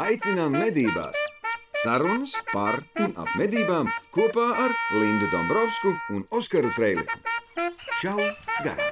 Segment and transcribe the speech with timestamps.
[0.00, 1.16] aicinām medībās!
[1.84, 7.18] Sarunas par un ap medībām kopā ar Lindu Dombrovskiju un Oskaru Trēliņu.
[8.00, 8.18] Čau!
[8.64, 8.90] Garām!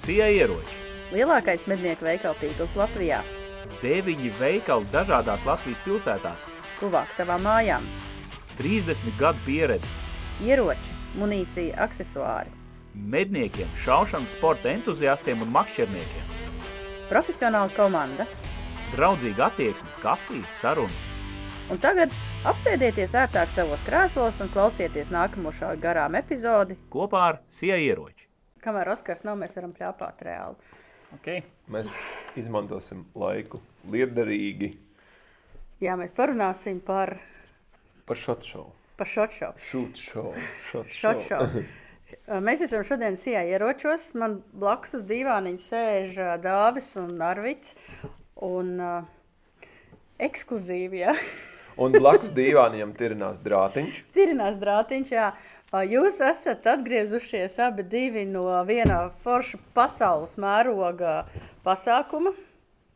[0.00, 0.78] Sija ieroči.
[1.14, 3.22] Lielākais mednieku veikalu tīkls Latvijā.
[3.78, 6.46] Deviņi veikali dažādās Latvijas pilsētās.
[6.80, 7.86] Tuvāk tavām mājām.
[8.60, 9.88] 30 gadu pieredze.
[10.44, 12.52] Ieroči, munīcija, aksesuāri.
[12.94, 16.34] Medniekiem, šaušanas sporta entuziastiem un makšķerniekiem.
[17.08, 18.26] Profesionāla komanda.
[18.92, 21.06] Draudzīga attieksme, kafija, sarunas.
[21.70, 22.12] Un tagad
[22.50, 26.76] apsēdieties ērtāk savos krēslos un klausieties nākamo šā garām epizodi.
[26.92, 28.26] Kopā ar Sija ieroči.
[28.60, 30.76] Kamēr Oskars nav, mēs varam pļāpāt reāli.
[31.16, 31.46] Okay.
[31.70, 31.94] Mēs
[32.38, 34.74] izmantosim laiku liederīgi
[35.80, 37.14] Jā, mēs parunāsim par,
[38.10, 38.72] par šādu šovu.
[38.98, 39.54] par šot šovu.
[39.70, 41.62] Šūt šovu.
[42.42, 44.10] Mēs esam šodien sijā ieročos.
[44.18, 47.72] Man blakus uz dīvāniņa sēž Dāvis un Arvids.
[48.42, 49.06] Un uh,
[50.20, 51.14] ekskluzīvi, jā.
[51.80, 54.02] Un blakus dīvāniem tirinās drātiņš.
[54.16, 55.30] Tirinās drātiņš, jā.
[55.86, 61.22] Jūs esat atgriezušies abi divi no viena forša pasaules mēroga
[61.64, 62.34] pasākuma,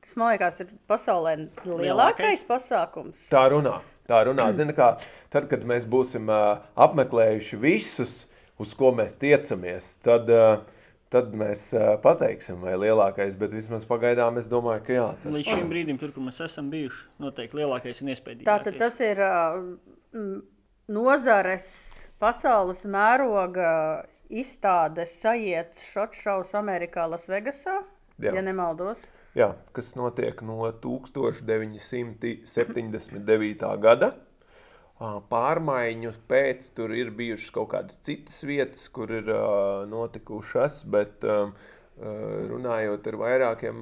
[0.03, 2.45] kas, man liekas, ir pasaulē lielākais Lielākais.
[2.51, 3.29] pasākums.
[3.31, 3.79] Tā runā.
[4.09, 4.51] Tā runā.
[4.57, 4.95] Zini, kā
[5.33, 8.25] tad, kad mēs būsim uh, apmeklējuši visus,
[8.61, 10.61] uz ko mēs tiecamies, tad, uh,
[11.13, 15.53] tad mēs uh, pateiksim, vai lielākais, bet vismaz pagaidām es domāju, ka jā, tas Līdz
[15.55, 18.51] šim brīdim, tur, kur mēs esam bijuši, noteikti lielākais un iespējamākais.
[18.51, 20.35] Tātad tas ir m,
[20.93, 21.67] nozares
[22.21, 23.71] pasaules mēroga
[24.29, 27.81] izstādes sajietas šot šaus Amerikā, Lasvegasā,
[28.23, 28.31] Jā.
[28.37, 29.01] ja nemaldos.
[29.35, 33.65] Jā, kas notiek no 1979.
[33.83, 34.13] gada.
[35.31, 39.27] Pārmaiņu pēc tur ir bijušas kaut kādas citas vietas, kur ir
[39.91, 41.25] notikušas, bet
[41.99, 43.77] runājot ar vairākiem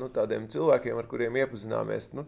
[0.00, 2.22] nu, tādiem cilvēkiem, ar kuriem iepazināmies, nu,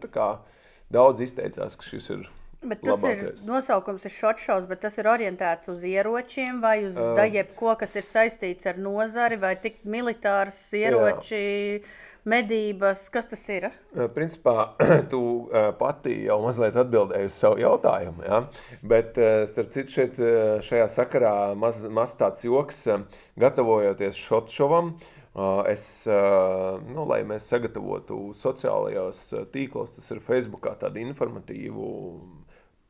[0.91, 2.25] daudz izteicās, ka šis ir
[2.61, 3.41] Bet tas labākais.
[3.41, 7.73] ir nosaukums, ir šot šaus, bet tas ir orientēts uz ieročiem vai uz uh, jebko,
[7.79, 11.41] kas ir saistīts ar nozari, vai tik militārs ieroči,
[12.29, 13.65] medības, kas tas ir?
[14.13, 14.75] Principā
[15.11, 15.21] tu
[15.79, 18.27] pati jau mazliet atbildēji uz savu jautājumu.
[18.27, 18.43] Ja?
[18.85, 19.17] Bet,
[19.49, 20.21] starp citu, šeit,
[20.67, 22.83] šajā sakarā maz, maz tāds joks,
[23.41, 24.21] gatavojoties
[24.53, 24.93] šovam.
[25.71, 31.87] Es, nu, lai mēs sagatavotu sociālajos tīklos, tas ir Facebookā tādu informatīvu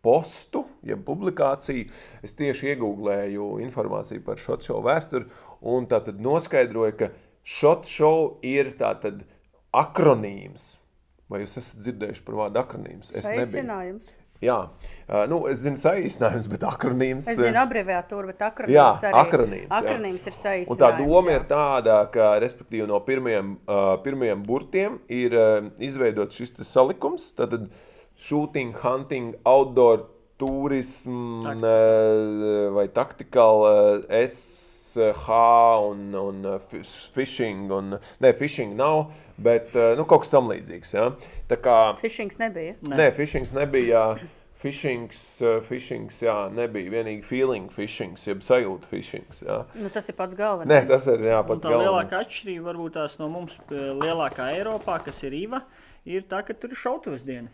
[0.01, 1.89] postu, jeb publikāciju.
[2.25, 5.29] Es tieši iegūlēju informāciju par šo show vēsturi
[5.62, 9.23] un tā tad noskaidroju, ka Shot show ir tātad
[9.73, 10.75] akronīms.
[11.31, 13.13] Vai jūs esat dzirdējuši par vārdu akronīms?
[13.16, 13.25] Es.
[13.25, 14.17] Saīsinājums.
[14.41, 17.28] Jā, uh, nu, es zinu saīsinājums, bet akronīms.
[17.29, 19.19] Es zinu abreviatūru, bet akronīms Jā, arī.
[19.22, 19.78] akronīms, jā.
[19.78, 20.72] Akronīms ir saīsinājums.
[20.73, 21.35] Un tā doma jā.
[21.38, 27.29] ir tāda, ka respektīvi, no pirmiem, uh, pirmiem burtiem ir uh, izveidots šis salikums.
[27.38, 27.69] Tātad
[28.21, 30.05] shooting, hunting, outdoor
[30.37, 31.65] turism Taktika.
[31.65, 34.97] uh, vai tactical uh, SH
[35.89, 37.71] un, un fish- fishing.
[37.71, 40.93] Un, ne, fishing nav, bet nu, kaut kas tam līdzīgs.
[40.97, 41.09] Ja?
[41.49, 42.75] Tā kā Fishings nebija.
[42.89, 42.97] Nē.
[42.99, 44.05] Nē, fishings nebija.
[44.61, 49.39] Fishings, uh, fishings, jā, nebija vienīgi feeling fishings, jeb sajūta fishings.
[49.41, 49.55] Jā.
[49.73, 50.69] Nu, tas ir pats galvenais.
[50.69, 51.87] Nē, tas ir jā, Un pats tā galvenais.
[51.87, 55.63] lielākā atšķirība, varbūt tās no mums eh, lielākā Eiropā, kas ir IVA,
[56.05, 57.49] ir tā, ka tur ir šautuves diena.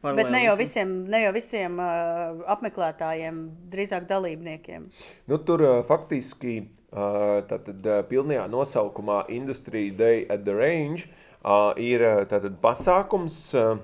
[0.00, 3.42] Bet ne jau visiem, ne jau visiem uh, apmeklētājiem,
[3.72, 4.88] drīzāk dalībniekiem.
[5.28, 11.70] Nu, tur uh, faktiski uh, tātad, uh, pilnajā nosaukumā Industry Day at the Range uh,
[11.76, 13.76] ir uh, tātad, pasākums, uh,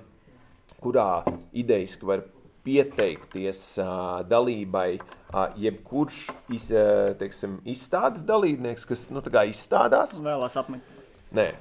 [0.81, 1.21] kurā
[1.53, 2.25] idejiski var
[2.65, 6.25] pieteikties uh, dalībai uh, jebkurš
[6.57, 10.17] iz, uh, teiksim, izstādes dalībnieks, kas nu, izstādās.
[10.19, 11.07] Vēlās apmeklēt.
[11.37, 11.51] Nē,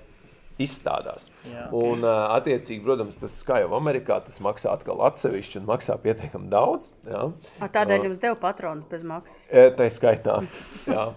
[0.62, 1.28] izstādās.
[1.46, 5.98] Jā, Un, uh, attiecīgi, protams, tas kā jau Amerikā, tas maksā atkal atsevišķi un maksā
[6.02, 6.92] pietiekami daudz.
[7.08, 7.28] Jā.
[7.58, 9.48] A, Tādēļ jums deva patrons bez maksas.
[9.48, 10.40] Tā ir skaitā.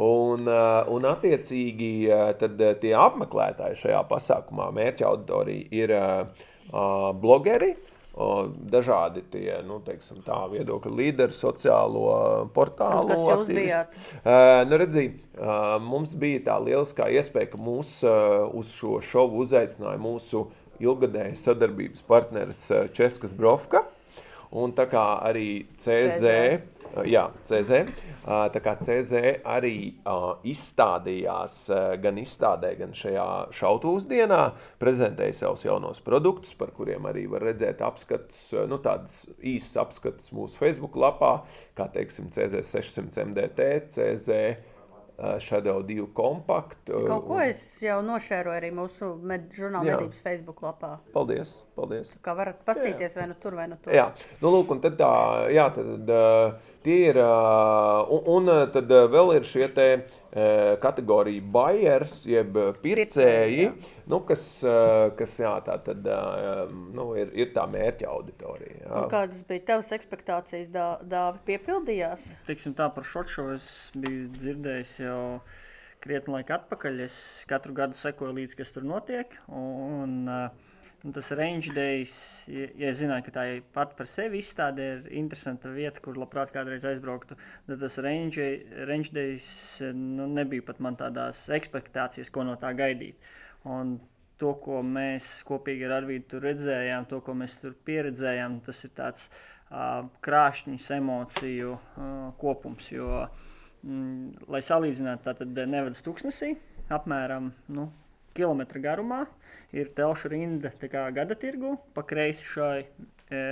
[0.00, 1.88] Un, un, attiecīgi,
[2.40, 5.92] tad, tie apmeklētāji šajā pasākumā, mērķa auditorija, ir
[7.20, 7.89] blogeri, uh,
[8.72, 12.06] dažādi tie nu, teiksim, tā, viedokļu līderi, sociālo
[12.54, 13.06] portālu.
[13.06, 13.94] Un kas jūs bijāt?
[14.20, 15.06] Uh, nu, redzi,
[15.38, 20.48] uh, mums bija tā lieliskā iespēja, ka mūs uh, uz šo šovu uzaicināja mūsu
[20.80, 23.84] ilgadējais sadarbības partneris uh, Českas Brovka.
[24.50, 26.79] Un tā kā arī CZ CZ.
[26.90, 27.84] Uh, jā, CZ.
[28.20, 31.58] Uh, tā kā CZ arī uh, izstādījās
[32.02, 33.26] gan izstādē, gan šajā
[33.56, 34.40] šautavas dienā,
[34.82, 40.34] prezentēja savus jaunos produktus, par kuriem arī var redzēt apskatus, uh, nu, tādas īsas apskatus
[40.34, 41.38] mūsu Facebook lapā,
[41.78, 44.42] kā teiksim CZ 600 MDT, CZ
[45.38, 47.04] Shadow 2 kompaktu.
[47.04, 49.98] Kaut ko es jau nošēroju arī mūsu med, žurnāla Jā.
[49.98, 50.94] medības Facebook lapā.
[51.12, 51.58] Paldies!
[51.76, 52.14] paldies.
[52.24, 53.92] Kā varat pastīties vai nu tur, vai nu tur.
[53.96, 54.08] Jā,
[54.40, 55.10] nu, lūk, un tad tā,
[55.52, 59.90] jā, tad, uh, tie ir, uh, un, un uh, tad uh, vēl ir šie te
[60.78, 62.54] kategorija buyers, jeb
[62.84, 63.64] pircēji,
[64.06, 64.44] nu, kas,
[65.18, 66.06] kas jā, tā tad,
[66.94, 68.92] nu, ir, ir tā mērķa auditorija.
[69.00, 72.28] Un Kādas bija tavas expectācijas, dā, dāvi piepildījās?
[72.46, 73.66] Teiksim tā par šo šo es
[73.98, 75.18] biju dzirdējis jau
[76.06, 77.02] krietni laika atpakaļ.
[77.10, 79.34] Es katru gadu sekoju līdzi, kas tur notiek.
[79.50, 80.69] Un, uh,
[81.04, 82.14] un tas range days,
[82.50, 86.18] ja, ja es zināju, ka tā ir pat par sevi izstāde, ir interesanta vieta, kur
[86.20, 87.38] labprāt kādreiz aizbrauktu,
[87.68, 88.48] tad tas range,
[88.88, 93.30] range eh, nu, nebija pat man tādās expectācijas, ko no tā gaidīt.
[93.68, 93.96] Un
[94.40, 98.92] to, ko mēs kopīgi ar Arvīdu tur redzējām, to, ko mēs tur pieredzējām, tas ir
[98.96, 102.88] tāds uh, krāšņs emociju uh, kopums.
[102.92, 103.26] Jo,
[103.84, 106.54] mm, lai salīdzinātu, tad nevadas tūkstnesī
[106.90, 107.90] apmēram nu,
[108.36, 109.24] kilometra garumā
[109.76, 113.42] ir telšu rinda kā gada tirgu, pa kreisi šai e,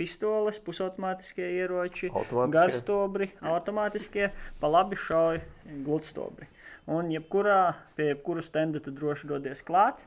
[0.00, 2.12] pistoles, pusautomātiskie ieroči,
[2.52, 4.30] garstobri, automātiskie,
[4.60, 5.42] pa labi šauj
[5.84, 6.48] gludstobri.
[6.88, 10.00] Un jebkurā, pie jebkura stenda tu droši dodies klāt.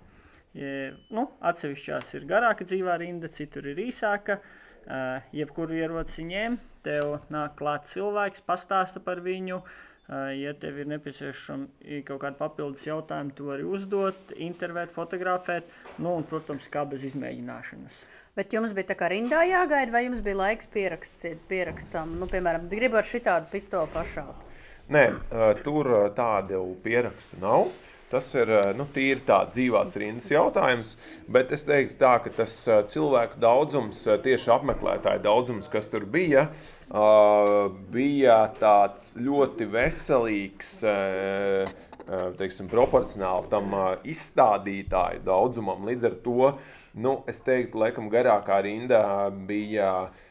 [0.52, 4.42] E, nu, atsevišķās ir garāka dzīvā rinda, citur ir īsāka.
[4.81, 9.60] Uh, jebkuru ieroci ņem, tev nāk klāt cilvēks, pastāsta par viņu.
[9.62, 16.18] Uh, ja tev ir nepieciešama kaut kāda papildus jautājuma, tu vari uzdot, intervēt, fotografēt, nu,
[16.18, 18.02] un, protams, kā bez izmēģināšanas.
[18.36, 22.18] Bet jums bija tā kā rindā jāgaida, vai jums bija laiks pierakstīt, pierakstam?
[22.19, 24.48] Nu, piemēram, gribu ar šitādu pistoli pašaut.
[24.92, 25.06] Nē,
[25.63, 25.88] tur
[26.18, 27.69] tādu pierakstu nav.
[28.12, 30.96] Tas ir uh, nu, tīri tāds dzīvās rindas jautājums,
[31.31, 36.04] bet es teiktu, tā, ka tas uh, cilvēku daudzums, uh, tieši apmeklētāju daudzums, kas tur
[36.04, 36.50] bija,
[37.94, 40.72] bija tāds ļoti veselīgs,
[42.36, 43.72] teiksim, proporcionāli tam
[44.12, 45.86] izstādītāju daudzumam.
[45.88, 46.50] Līdz ar to
[47.00, 49.94] nu, es teiktu, laikam garākā rinda bija.
[50.12, 50.28] Uh,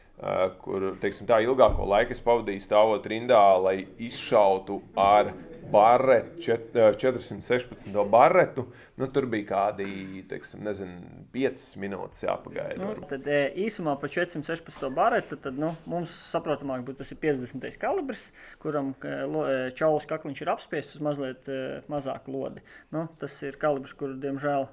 [0.61, 5.31] kur teiksim, tā ilgāko laiku pavadīju stāvot rindā, lai izšautu ar
[5.71, 8.03] barretu, čet- uh, 416.
[8.09, 8.67] barretu.
[8.99, 10.99] Nu, tur bija kādi teiksim, nezinu,
[11.33, 12.77] 5 minūtes jāpagaida.
[12.77, 17.77] Nu, tad e, īsumā par 416 baretu, tad nu, mums saprotamāk būtu tas ir 50.
[17.81, 18.27] kalibrs,
[18.61, 21.49] kuram e, lo- e, čaulas kakliņš ir apspiests uz mazliet
[21.89, 22.61] mazāku lodi.
[22.93, 24.67] Nu, tas ir kalibrs, kuru, diemžēl,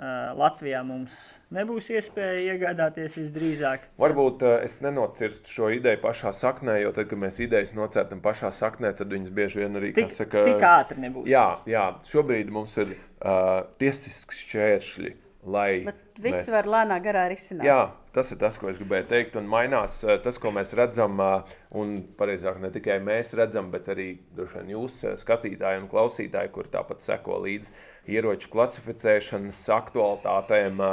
[0.00, 1.14] Latvijā mums
[1.52, 3.84] nebūs iespēja iegādāties visdrīzāk.
[4.00, 8.50] Varbūt uh, es nenocirstu šo ideju pašā saknē, jo tad, kad mēs idejas nocērtam pašā
[8.56, 11.28] saknē, tad viņas bieži vien arī Tik, kā saka, tik ātri nebūs.
[11.30, 15.12] Jā, jā, šobrīd mums ir uh, tiesisks šķēršļi,
[15.42, 17.64] lai Bet viss var lēnā garā risināt.
[17.66, 19.38] Jā, tas ir tas, ko es gribēju teikt.
[19.40, 23.90] Un mainās eh, tas, ko mēs redzam, eh, un pareizāk ne tikai mēs redzam, bet
[23.92, 27.74] arī vien jūs, eh, skatītāji un klausītāji, kur tāpat seko līdzi
[28.14, 30.86] ieroču klasificēšanas aktualitātēm.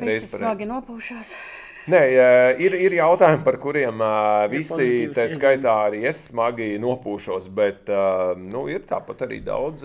[0.00, 1.36] Visi smagi nopūšās.
[1.84, 7.50] Nē, eh, ir, ir jautājumi, par kuriem eh, visi, tā skaitā arī es smagi nopūšos,
[7.52, 9.84] bet eh, nu, ir tāpat arī daudz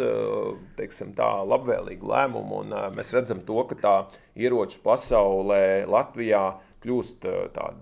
[0.77, 2.63] teiksim, tā, labvēlīgu lēmumu.
[2.63, 3.97] Un, mēs redzam, to, ka tā
[4.39, 6.45] ieroču pasaulē Latvijā
[6.85, 7.29] kļūst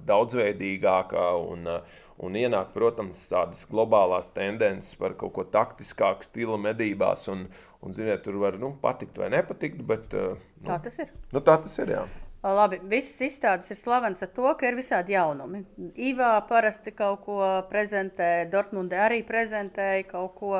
[0.09, 1.29] daudzveidīgāka.
[1.53, 1.71] Un,
[2.17, 7.27] Un ienāk, protams, tādas globālās tendences par kaut ko taktiskāku stilu medībās.
[7.29, 7.43] Un,
[7.85, 11.11] un ziniet, tur var nu, patikt vai nepatikt, bet eh, Tā tas ir.
[11.29, 11.93] nu, tā tas ir.
[11.93, 12.07] Jā.
[12.45, 15.63] Labi, visas izstādes ir slavenas ar to, ka ir visādi jaunumi.
[16.09, 17.41] Ivā parasti kaut ko
[17.71, 20.53] prezentē, Dortmundē arī prezentēja kaut ko.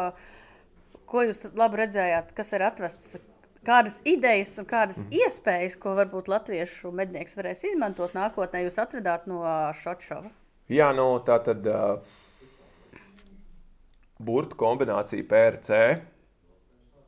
[1.08, 3.14] Ko jūs labi redzējāt, kas ir atvests?
[3.68, 5.14] Kādas idejas un kādas mm.
[5.22, 9.40] iespējas, ko varbūt latviešu mednieks varēs izmantot nākotnē, jūs atradāt no
[9.76, 10.32] Šotšova?
[10.72, 12.02] Jā, nu, tā tad uh,
[14.20, 15.82] burbuļu kombinācija PRC.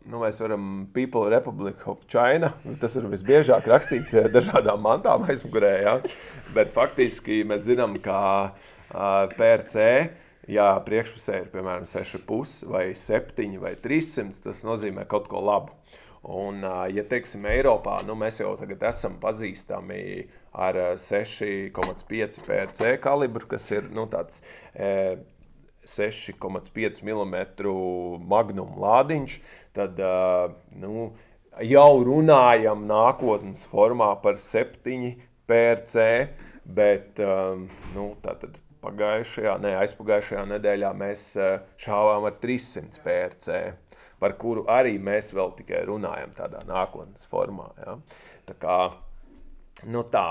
[0.10, 2.56] Nu, mēs varam People Republic of China.
[2.82, 5.74] Tas ir visbiežāk rakstīts eh, dažādām mantām aizmugurē.
[5.84, 5.96] Ja?
[6.56, 8.18] Bet faktiski mēs zinām, ka
[8.90, 9.84] PRC,
[10.50, 15.76] ja priekšpusē ir piemēram 6,5 vai 7 vai 300, tas nozīmē kaut ko labu.
[16.26, 20.02] Un, ja teiksim, Eiropā nu, mēs jau tagad esam pazīstami
[20.52, 24.42] ar ā, 6,5 PRC kalibru, kas ir nu, tāds
[24.74, 25.22] e,
[25.88, 27.38] 6,5 mm
[28.28, 29.40] magnum lādiņš,
[29.80, 30.04] tad
[30.84, 31.10] nu,
[31.66, 35.16] jau runājam nākotnes formā par 7
[35.50, 36.06] PRC.
[36.70, 37.18] Bet
[37.96, 41.24] nu, tātad pagājušajā, ne aizpagājušajā nedēļā mēs
[41.82, 43.56] šāvām ar 300 PRC,
[44.22, 47.72] par kuru arī mēs vēl tikai runājam tādā nākotnes formā.
[47.82, 47.98] Ja?
[48.52, 48.78] Tā kā,
[49.90, 50.28] nu tā.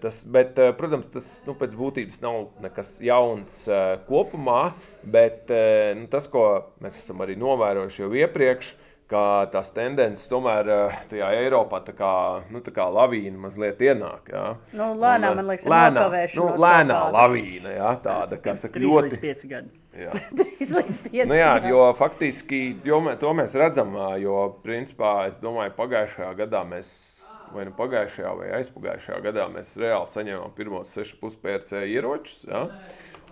[0.00, 3.66] Tas, bet, protams, tas nu, pēc būtības nav nekas jauns
[4.08, 4.70] kopumā,
[5.04, 5.52] bet
[5.98, 6.44] nu, tas, ko
[6.80, 8.70] mēs esam arī novērojuši jau iepriekš,
[9.08, 10.68] ka tās tendences tomēr
[11.08, 12.12] tajā Eiropā tā kā,
[12.52, 14.28] nu, tā kā lavīna mazliet ienāk.
[14.32, 14.44] Jā.
[14.76, 16.04] Nu, lēnā, man liekas, lēnā,
[16.36, 19.16] nu, lēnā lavīna, jā, tāda, kas ir ļoti...
[19.16, 19.72] 3 līdz 5 gadi.
[19.98, 20.16] Jā.
[20.42, 25.40] 3 līdz 5 nu, jā, jo faktiski jo mē, to mēs redzam, jo principā es
[25.40, 26.92] domāju, pagājušajā gadā mēs
[27.54, 32.44] vai nu pagājušajā vai aizpagājušajā gadā mēs reāli saņēmām pirmos 6,5 PRC ieročus.
[32.48, 32.66] Ja?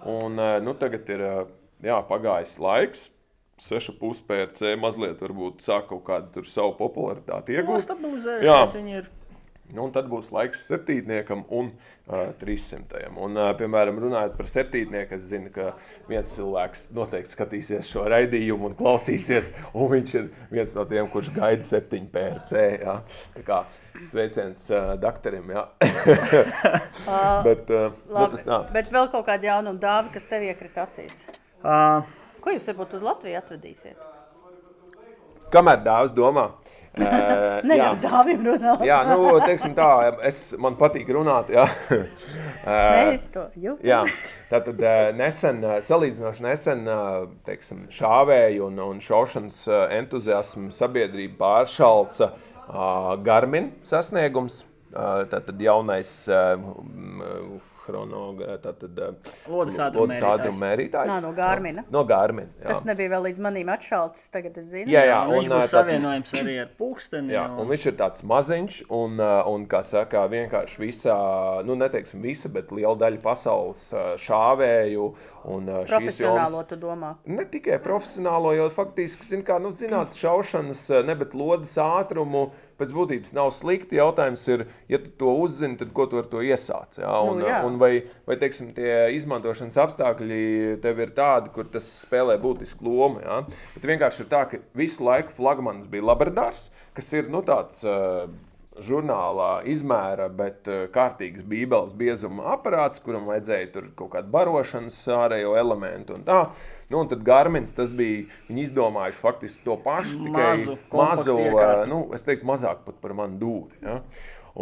[0.07, 1.27] Un, eh, nu, tagad ir
[1.85, 3.11] jā, pagājis laiks,
[3.65, 7.89] 6,5 PRC mazliet varbūt sāk kaut kādu savu popularitāti iegūt.
[8.45, 9.09] Jā, viņi ir.
[9.75, 13.17] Nu, un tad būs laiks septītniekam un uh, trīssimtajam.
[13.23, 15.73] Un, uh, piemēram, runājot par septītnieku, es zinu, ka
[16.11, 21.33] viens cilvēks noteikti skatīsies šo raidījumu un klausīsies, un viņš ir viens no tiem, kurš
[21.35, 22.67] gaida septiņu PRC.
[22.85, 22.99] Jā.
[23.39, 23.63] Tā kā
[24.07, 25.51] sveiciens uh, doktoram.
[27.47, 28.61] bet, uh, bet, tā.
[28.77, 31.25] bet vēl kaut kāda jauna dāvana, kas tev iekrita acīs.
[31.67, 32.07] Uh,
[32.47, 34.03] Ko jūs varbūt uz Latviju atvedīsiet?
[35.51, 36.45] Kamēr dāvs domā.
[36.97, 38.81] Uh, ne jau dāvim runāt.
[38.89, 39.89] jā, nu, teiksim tā,
[40.25, 41.67] es, man patīk runāt, jā.
[41.99, 43.85] uh, to jūtu.
[43.85, 44.01] jā,
[44.49, 44.81] tātad
[45.19, 46.89] nesen, salīdzinoši nesen,
[47.45, 49.61] teiksim, šāvēju un, un šaušanas
[49.99, 54.63] entuziasmu sabiedrība pāršalca uh, Garmin sasniegums,
[54.95, 56.57] uh, tātad jaunais uh,
[57.87, 59.01] chronogrāfs, tātad
[59.49, 61.11] lodes ādruma mērītājs.
[61.11, 61.87] Nā, no Gārmina.
[61.93, 62.51] No Gārmina.
[62.61, 62.73] Jā.
[62.73, 64.91] Tas nebija vēl līdz manim atšalts, tagad es zinu.
[64.93, 67.35] Jā, jā, un, viņš būs savienojums arī ar pulksteni.
[67.37, 71.17] Jā, un viņš ir tāds maziņš, un, un kā saka, vienkārši visā,
[71.67, 73.87] nu neteiksim visa, bet liela daļa pasaules
[74.27, 75.09] šāvēju
[75.55, 77.15] un profesionālo joms, tu domā?
[77.31, 82.49] Ne tikai profesionālo, jo faktiski, zin kā, nu zināt, šaušanas, ne, bet lodes ātrumu,
[82.81, 83.99] pēc būtības nav slikti.
[84.01, 86.99] Jautājums ir, ja tu to uzzini, tad ko tu ar to iesāc?
[87.01, 87.13] Ja?
[87.25, 87.61] Un, nu, jā.
[87.67, 87.93] un vai,
[88.29, 90.41] vai teiksim, tie izmantošanas apstākļi
[90.85, 93.23] tev ir tādi, kur tas spēlē būtisku lomu?
[93.25, 93.43] Ja?
[93.77, 97.83] Bet vienkārši ir tā, ka visu laiku flagmanis bija Labradors, kas ir nu, tāds.
[97.87, 98.29] Uh,
[98.83, 105.55] žurnālā izmēra, bet uh, kārtīgs bībeles biezuma aparāts, kuram vajadzēja tur kaut kādu barošanas ārējo
[105.57, 106.41] elementu un tā.
[106.89, 108.29] Nu, un tad Garmins tas bija.
[108.47, 111.37] Viņi izdomājuši faktiski to pašu, tikai mazu, mazu
[111.91, 113.81] nu, es teiktu, mazāk pat par manu dūri.
[113.83, 114.01] Ja?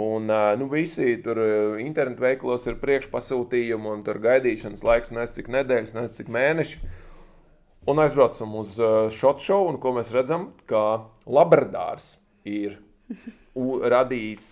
[0.00, 1.38] Un nu, visi tur
[1.78, 6.80] internetu veiklos ir priekšpasūtījumi, un tur gaidīšanas laiks nezinu, cik nedēļas, nezinu, cik mēneši.
[7.92, 8.80] Un aizbraucam uz
[9.12, 12.14] šo show, un ko mēs redzam, ka Labradārs
[12.48, 12.80] ir
[13.54, 14.46] radījis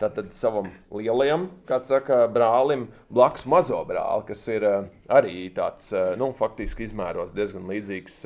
[0.00, 4.68] tātad, savam lielajam, kā saka, brālim, blakus mazo brāli, kas ir
[5.12, 8.22] arī tāds, nu, faktiski izmēros diezgan līdzīgs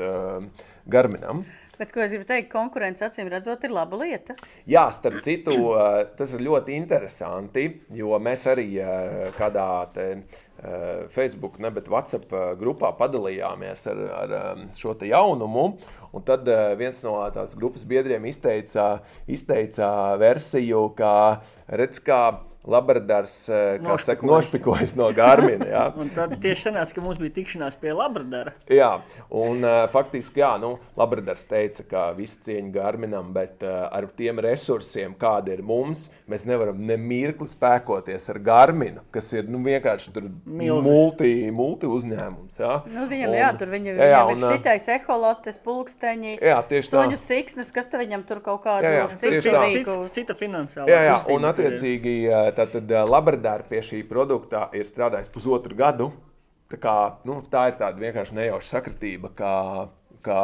[0.90, 1.44] Garminam.
[1.80, 4.34] Bet, ko es gribu teikt, konkurence acīm redzot, ir laba lieta.
[4.68, 5.54] Jā, starp citu,
[6.18, 7.64] tas ir ļoti interesanti,
[7.96, 8.66] jo mēs arī
[9.38, 10.06] kādā te,
[11.14, 14.34] Facebook, ne, bet WhatsApp grupā padalījāmies ar, ar
[14.76, 15.70] šo jaunumu.
[16.10, 19.00] Un tad uh, viens no tās grupas biedriem izteica,
[19.30, 21.12] izteica versiju, ka
[21.70, 22.22] redz, kā
[22.64, 25.66] Labradors eh, saka, nošpikojas no Garmina.
[25.66, 25.84] Ja?
[26.14, 28.52] tad tieši sanāca, ka mums bija tikšanās pie Labradora.
[28.68, 28.90] Jā,
[29.32, 34.42] un uh, faktiski, jā, nu, Labradors teica, ka visi cieņa Garminam, bet uh, ar tiem
[34.44, 40.12] resursiem, kādi ir mums, mēs nevaram ne mirkli spēkoties ar Garminu, kas ir nu, vienkārši
[40.44, 42.60] multi, multi uzņēmums.
[42.60, 42.74] Ja?
[42.92, 46.60] Nu, viņam, un, jā, tur viņam, jā, jā, viņam un, ir šitais eholotes, pulksteņi, jā,
[46.90, 50.92] suņu siksnes, kas te viņam tur kaut kādu jā, jā, citu, cita finansiāla.
[50.92, 52.16] Jā, jā, un attiecīgi
[52.56, 56.10] Tātad Labradāra pie šī produkta ir strādājis pusotru gadu.
[56.70, 59.54] Tā, kā, nu, tā ir tāda vienkārši nejauša sakritība, kā,
[60.22, 60.42] kā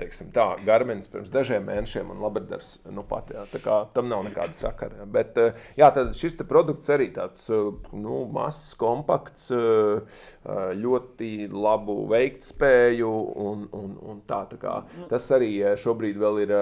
[0.00, 3.30] teiksim, tā, Garmins pirms dažiem mēnešiem un Labradors nu pat.
[3.34, 5.00] Jā, tā kā tam nav nekāda sakara.
[5.00, 5.06] Jā.
[5.16, 5.38] Bet
[5.78, 9.48] jā, šis produkts arī tāds nu, mazs, kompakts,
[10.82, 13.14] ļoti labu veiktspēju
[13.46, 14.44] un, un, un tā.
[14.50, 14.76] tā kā,
[15.10, 16.56] tas arī šobrīd vēl ir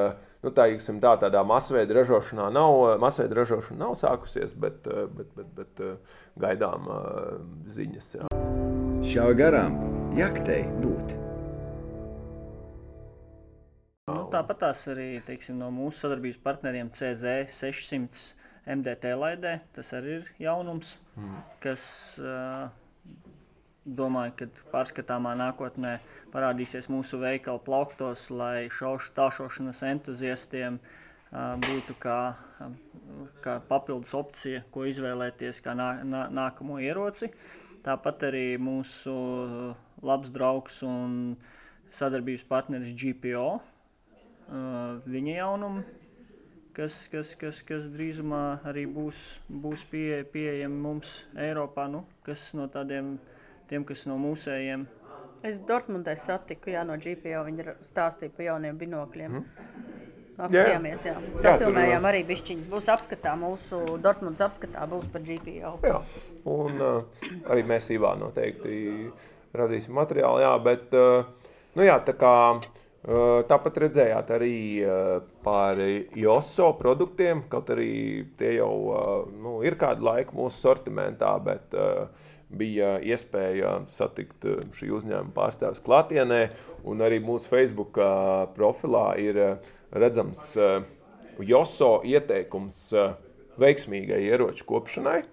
[0.45, 5.33] nu, tā, iksim, tā, tādā masveida ražošanā nav, masveida ražošana nav sākusies, bet, eh, bet,
[5.37, 7.35] bet, bet eh, gaidām eh,
[7.79, 8.11] ziņas.
[8.19, 8.31] Jā.
[9.05, 9.79] Šāva garām
[10.17, 11.17] jaktei būt.
[14.09, 18.25] Nu, tāpat tās arī teiksim, no mūsu sadarbības partneriem CZ 600
[18.77, 19.59] MDT laidē.
[19.77, 21.39] Tas arī ir jaunums, mm.
[21.65, 21.85] kas
[23.85, 25.99] domāju, ka pārskatāmā nākotnē
[26.35, 30.81] parādīsies mūsu veikala plauktos, lai šaušu tāšošanas entuziastiem
[31.35, 32.19] būtu kā,
[33.43, 37.31] kā papildus opcija, ko izvēlēties kā nā, nā, nākamo ieroci.
[37.85, 39.13] Tāpat arī mūsu
[40.05, 41.37] labs draugs un
[41.95, 43.49] sadarbības partneris GPO,
[45.07, 45.85] viņa jaunumi,
[46.75, 52.67] kas, kas, kas, kas drīzumā arī būs, būs pie, pieejami mums Eiropā, nu, kas no
[52.73, 53.15] tādiem,
[53.71, 54.87] tiem, kas no mūsējiem.
[55.45, 59.35] Es Dortmundē satiku, jā, no GPO, viņi stāstīja par jauniem binokļiem.
[59.37, 59.75] Mm.
[60.35, 61.13] Apskatījāmies, jā.
[61.15, 61.43] jā.
[61.45, 62.65] Safilmējām arī bišķiņu.
[62.73, 65.75] Būs apskatā, mūsu Dortmunds apskatā būs par GPO.
[65.85, 66.01] Jā,
[66.51, 69.13] un uh, arī mēs Ivā noteikti
[69.55, 75.79] radīsim materiālu, jā, bet, uh, nu jā, tā kā uh, tāpat redzējāt arī uh, par
[75.79, 77.93] JOSO produktiem, kaut arī
[78.41, 82.09] tie jau uh, nu, ir kādu laiku mūsu sortimentā, bet uh,
[82.49, 84.47] bija iespēja satikt
[84.77, 86.43] šī uzņēmuma pārstāvis klātienē,
[86.85, 87.99] un arī mūsu Facebook
[88.57, 89.41] profilā ir
[89.95, 90.83] redzams uh,
[91.43, 92.93] Joso ieteikums
[93.59, 95.25] veiksmīgai ieroču kopšanai,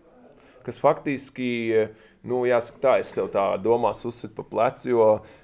[0.66, 1.52] kas faktiski,
[2.26, 5.41] nu, jāsaka tā, es sev tā domās uzsit pa plecu, jo uh,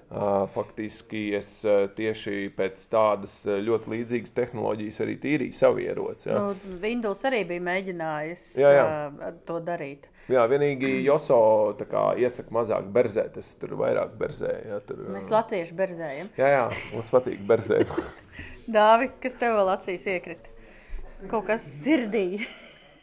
[0.54, 1.50] faktiski es
[1.98, 6.30] tieši pēc tādas ļoti līdzīgas tehnoloģijas arī tīrīju savu ieroci.
[6.30, 6.38] Ja.
[6.40, 9.34] Nu, Windows arī bija mēģinājis jā, jā.
[9.50, 10.08] To darīt.
[10.32, 11.40] Jā, vienīgi Joso
[11.88, 14.64] kā, iesaka mazāk berzēt, es tur vairāk berzēju.
[14.72, 16.32] Ja, tur, Mēs latvieši berzējam.
[16.40, 17.92] Jā, jā, mums patīk berzēt.
[18.78, 20.56] Dāvi, kas tev vēl acīs iekrita?
[21.32, 22.42] Kaut kas sirdī.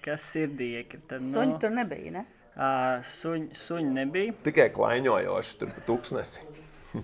[0.04, 1.20] Kas sirdī iekrita?
[1.20, 1.30] No...
[1.32, 2.26] Suņi tur nebija, ne?
[2.54, 4.34] Uh, suņi, suņi nebija.
[4.44, 6.44] Tikai klaiņojoši tur pa tūkstnesi.
[6.94, 7.02] Uh,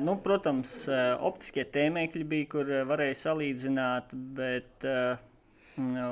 [0.06, 5.22] nu, protams, uh, optiskie tēmēkļi bija, kur uh, varēja salīdzināt, bet uh,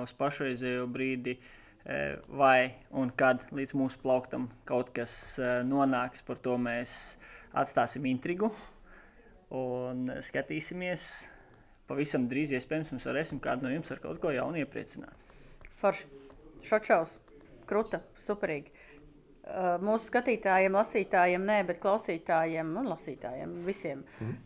[0.02, 1.36] uz pašreizējo brīdi,
[2.30, 5.14] vai un kad līdz mūsu plauktam kaut kas
[5.66, 7.16] nonāks, par to mēs
[7.58, 8.52] atstāsim intrigu.
[9.54, 11.08] Un skatīsimies,
[11.90, 15.26] pavisam drīz iespējams mēs varēsim kādu no jums ar kaut ko jaunu iepriecināt.
[15.82, 16.06] Forši,
[16.66, 17.18] šočaus,
[17.66, 18.70] kruta, superīgi.
[19.82, 24.04] Mūsu skatītājiem, lasītājiem, nē, bet klausītājiem un lasītājiem visiem.
[24.20, 24.36] Mm.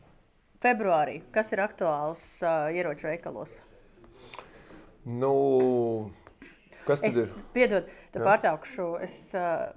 [0.65, 3.59] Februārī, kas ir aktuāls uh, ieroču veikalos?
[5.07, 5.33] Nu,
[6.89, 7.35] kas tad es, ir?
[7.55, 8.89] Piedod, te pārtraukšu.
[9.05, 9.69] Es, uh,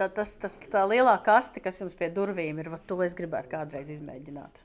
[0.00, 3.92] tā, tas, tas, tā lielā kaste, kas jums pie durvīm ir, to es gribētu kādreiz
[3.98, 4.64] izmēģināt.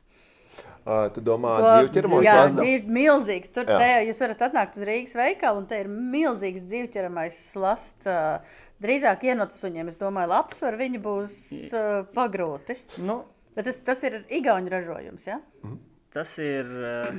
[0.84, 3.51] Uh, tu domā, ka dzīvķeramos jā, dzīv, milzīgs.
[3.51, 8.08] Tur te, jūs varat atnākt uz Rīgas veikalu, un te ir milzīgs dzīvķeramais slasts.
[8.08, 11.38] Uh, drīzāk ienotas suņiem, es domāju, labs, var viņi būs
[11.69, 12.79] uh, pagrūti.
[13.03, 13.21] Nu,
[13.55, 15.27] Bet tas, tas ir Igaunijas ražojums?
[15.27, 15.39] Ja?
[15.63, 15.77] Mm.
[16.13, 17.13] Tas ir uh,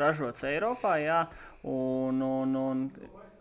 [0.00, 1.24] ražots Eiropā, jā,
[1.68, 2.86] un, un, un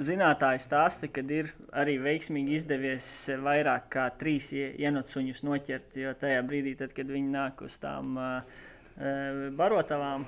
[0.01, 3.05] Zinātājs stāsta, ka ir arī veiksmīgi izdevies
[3.43, 5.99] vairāk kā trīs ienotsuņus noķert.
[6.01, 8.60] Jo tajā brīdī, tad, kad viņi nāk uz tām uh,
[9.57, 10.25] barotavām,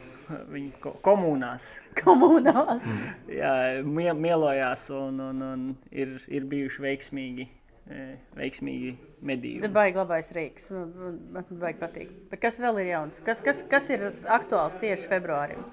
[0.52, 1.74] viņi ko, komunās.
[2.04, 2.88] komunās.
[3.32, 7.50] jā, mie, mielojās un, un, un ir, ir bijuši veiksmīgi.
[8.38, 8.94] Veiksmīgi
[9.28, 9.66] medību.
[9.66, 10.70] Tas baigi labais rīks.
[10.72, 12.14] Man baigi patīk.
[12.32, 13.20] Bet kas vēl ir jauns?
[13.26, 15.66] Kas, kas, kas ir aktuāls tieši februārim?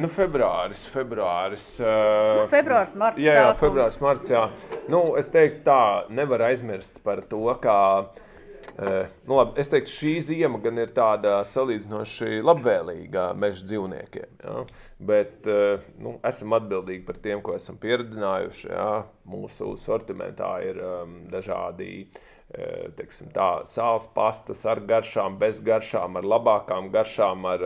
[0.00, 1.70] Nu, februāris, februāris.
[1.80, 3.24] Nu, februāris, marts.
[3.24, 4.30] Jā, jā februāris, marts.
[4.32, 4.44] Jā.
[4.92, 5.80] Nu, es teiktu, tā
[6.12, 7.78] nevar aizmirst par to, ka.
[8.04, 8.20] Uh,
[9.28, 14.36] nu, labi, es teiktu, šī zima gan ir tāda salīdzinoši labvēlīga meža dzīvniekiem.
[14.42, 14.60] Ja?
[15.04, 15.48] Bet
[16.00, 18.70] nu, esam atbildīgi par tiem, ko esam pieredzinājuši.
[18.70, 18.88] Ja?
[19.28, 22.06] Mūsu sortimentā ir um, dažādi
[22.98, 27.64] teiksim, tā, sāls pastas ar garšām, bez garšām, ar labākām garšām, ar,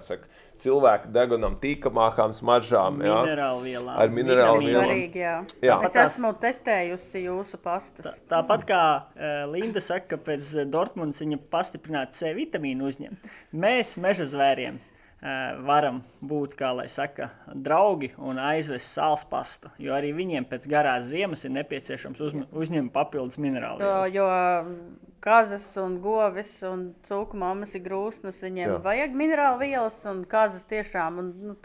[0.00, 0.30] saka,
[0.62, 3.00] cilvēku degunam tīkamākām smaržām.
[3.02, 3.94] Minerālvielām.
[4.02, 4.82] Ar minerālvielām.
[4.86, 5.36] Svarīgi, jā.
[5.64, 5.78] Jā.
[5.86, 8.18] Es esmu testējusi jūsu pastas.
[8.24, 13.16] Tā, tāpat kā uh, Linda saka, ka pēc Dortmundas viņa pastiprināta C vitamīnu uzņem,
[13.56, 14.80] mēs meža zvēriem
[15.66, 19.70] varam būt, kā lai saka, draugi un aizvest sāls pastu.
[19.80, 23.80] Jo arī viņiem pēc garās ziemas ir nepieciešams uz, uzņemt papildus minerālu.
[23.82, 24.28] Jo, jo
[25.24, 28.78] kazas un govis un cūku mammas ir grūsnas, viņiem Jā.
[28.84, 31.18] vajag minerālu vielas un kazas tiešām.
[31.22, 31.56] Un, nu,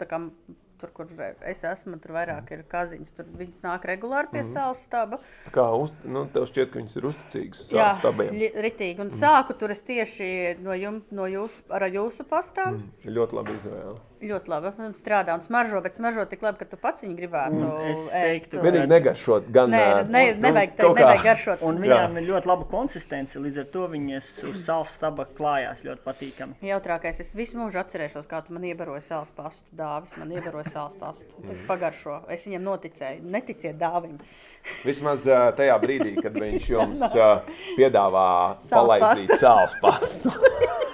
[0.82, 1.10] tur, kur
[1.48, 3.16] es esmu, tur vairāk ir kaziņas.
[3.16, 4.54] Tur viņas nāk regulāri pie mm -hmm.
[4.58, 5.18] sāls staba.
[5.54, 8.38] Kā uz, nu, tev šķiet, ka viņas ir uzticīgas sāls stabiem?
[8.42, 9.00] Jā, ritīgi.
[9.00, 9.18] Un mm.
[9.22, 12.80] sāku tur es tieši no, jum, no jūsu, ar jūsu pastām.
[12.82, 13.12] Mm.
[13.18, 14.00] Ļoti labi izvēle.
[14.22, 14.70] Ļoti labi.
[14.86, 17.58] Un strādā un smaržo, bet smaržo tik labi, ka tu pats viņu gribētu.
[17.58, 19.48] Mm, es teiktu, ka vienīgi negaršot.
[19.54, 21.64] Gan, nē, ne, nu, nevajag, tā, nevajag garšot.
[21.66, 22.22] Un viņām jā.
[22.22, 26.58] ir ļoti laba konsistence, līdz ar to viņas uz sāls staba klājās ļoti patīkami.
[26.70, 29.66] Jautrākais, es visu mūžu atcerēšos, kā tu man iebaroji sāls pastu.
[29.76, 31.28] Dāvis man iebaroja sāls pastu.
[31.42, 32.22] Pēc pagaršo.
[32.32, 33.26] Es viņam noticēju.
[33.34, 34.20] Neticiet dāvim.
[34.86, 37.42] Vismaz uh, tajā brīdī, kad viņš jums uh,
[37.76, 38.28] piedāvā
[38.70, 40.30] palaist sāls pastu.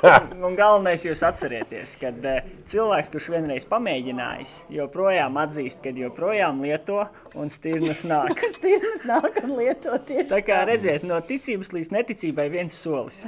[0.06, 6.62] un, un galvenais jūs atcerieties, ka uh, cilvēks, kurš vienreiz pamēģinājis, joprojām atzīst, ka joprojām
[6.64, 7.04] lieto
[7.36, 8.40] un stirnas nāk.
[8.58, 13.24] Stirnas nāk un lieto tieši Tā kā redziet, no ticības līdz neticībai viens solis.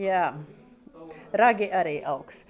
[0.00, 0.30] Jā,
[1.36, 2.44] ragi arī augs.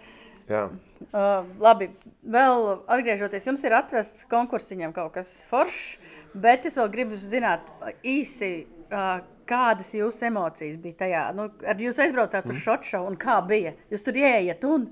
[0.50, 0.66] Jā.
[1.10, 1.88] Uh, labi,
[2.22, 5.96] vēl atgriežoties, jums ir atvests konkursiņam kaut kas foršs,
[6.34, 7.68] bet es vēl gribu zināt
[8.06, 8.54] īsi,
[8.92, 11.22] uh, kādas jūsu emocijas bija tajā.
[11.36, 13.74] Nu, ar jūs aizbraucāt uz šo šovu un kā bija?
[13.92, 14.86] Jūs tur ieiet un...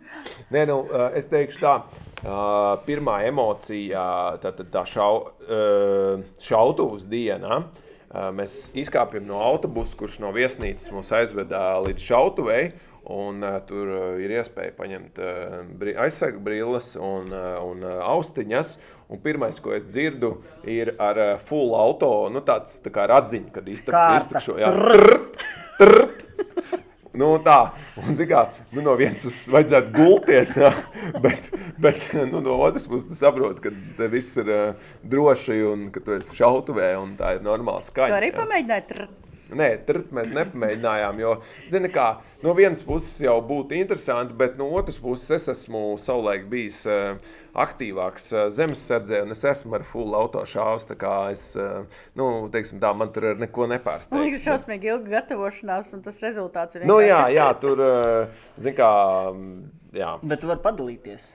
[0.52, 1.76] Nē, nu, uh, es teikšu tā,
[2.24, 4.02] uh, pirmā emocija,
[4.42, 5.14] tā, tā, tā šau,
[5.46, 7.62] uh, šautavas diena.
[8.10, 12.62] Uh, mēs izkāpjam no autobusa, kurš no viesnīcas mūs aizveda līdz šautavai.
[13.10, 18.02] Un, uh, tur uh, ir iespēja paņemt uh, brī, aizsargu brilles un, uh, un uh,
[18.12, 18.74] austiņas.
[19.10, 20.36] Un pirmais, ko es dzirdu,
[20.70, 24.58] ir ar uh, full auto, nu, tāds tā kā radziņš, kad iztukšo.
[27.20, 27.56] Nu, tā,
[27.98, 30.70] un, kā, nu, no vienas puses vajadzētu gulties, jā,
[31.24, 31.48] bet,
[31.82, 36.14] bet nu, no otras puses saproti, ka te viss ir uh, droši un ka tu
[36.14, 38.14] esi šautavē un tā ir normāla Tu skaņa.
[38.20, 38.38] arī jā.
[38.38, 39.08] pamēģināji.
[39.56, 41.20] Nē, tur mēs nepamēģinājām.
[41.22, 41.34] Jo,
[41.72, 42.06] zini, kā
[42.44, 47.18] no vienas puses jau būtu interesanti, bet no otras puses es esmu savulaik bijis uh,
[47.58, 50.86] aktīvāks uh, zemesardzē, un es esmu ar full auto šāvis.
[50.90, 51.84] Tā kā es, uh,
[52.18, 54.46] nu, teiksim, tā man tur neko Man liekas, nepārsteigts.
[54.46, 57.84] šausmīgi ilga gatavošanās, un tas rezultāts ir Nu, jā, jā, tur,
[58.56, 58.90] zini, kā,
[59.34, 59.62] mm,
[59.98, 60.16] jā.
[60.22, 61.30] Bet tu vari padalīties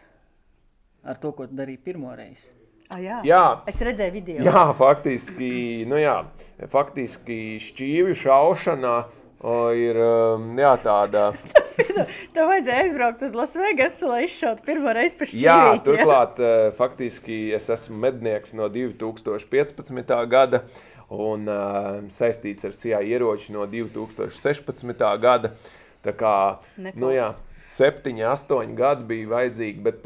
[1.05, 2.53] ar to, ko tu darīji pirmo reizi.
[2.89, 3.19] Ah, jā.
[3.25, 3.43] Jā.
[3.69, 4.41] Es redzēju video.
[4.45, 6.19] Jā, faktiski, nu jā,
[6.71, 8.95] faktiski šķīvju šaušana
[9.41, 11.31] o, ir um, jā, tāda.
[12.35, 15.83] Tev vajadzēja aizbraukt uz Lasvegasu, lai izšautu pirmo reizi pa Jā, šķīvīti.
[15.89, 20.15] turklāt, eh, faktiski es esmu mednieks no 2015.
[20.31, 20.61] gada
[21.11, 25.03] un uh, saistīts ar CIA ieroči no 2016.
[25.21, 25.51] gada.
[26.05, 26.35] Tā kā
[26.77, 27.01] Nepaut.
[27.01, 27.31] nu, jā,
[27.65, 29.83] septiņi, astoņi gadi bija vajadzīgi.
[29.85, 30.05] Bet,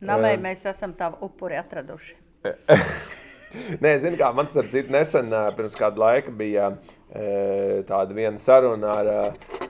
[0.00, 2.16] Namai mēs esam tavu upuri atraduši.
[3.82, 6.70] Nē, zinu, kā man starp citu nesen, pirms kāda laika bija
[7.10, 9.10] tāda viena saruna ar,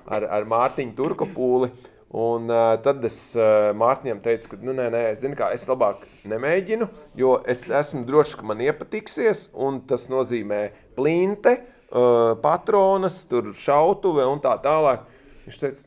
[0.04, 1.70] ar, ar Mārtiņu Turkopūli.
[2.10, 6.02] Un uh, tad es uh, Mārtiņam teicu, ka, nu, nē, nē, zini, kā, es labāk
[6.26, 9.46] nemēģinu, jo es esmu drošs, ka man iepatiksies.
[9.54, 10.64] Un tas nozīmē
[10.98, 11.54] plinte,
[11.94, 15.06] uh, patronas, tur šautuve un tā tālāk.
[15.46, 15.86] Viņš teica,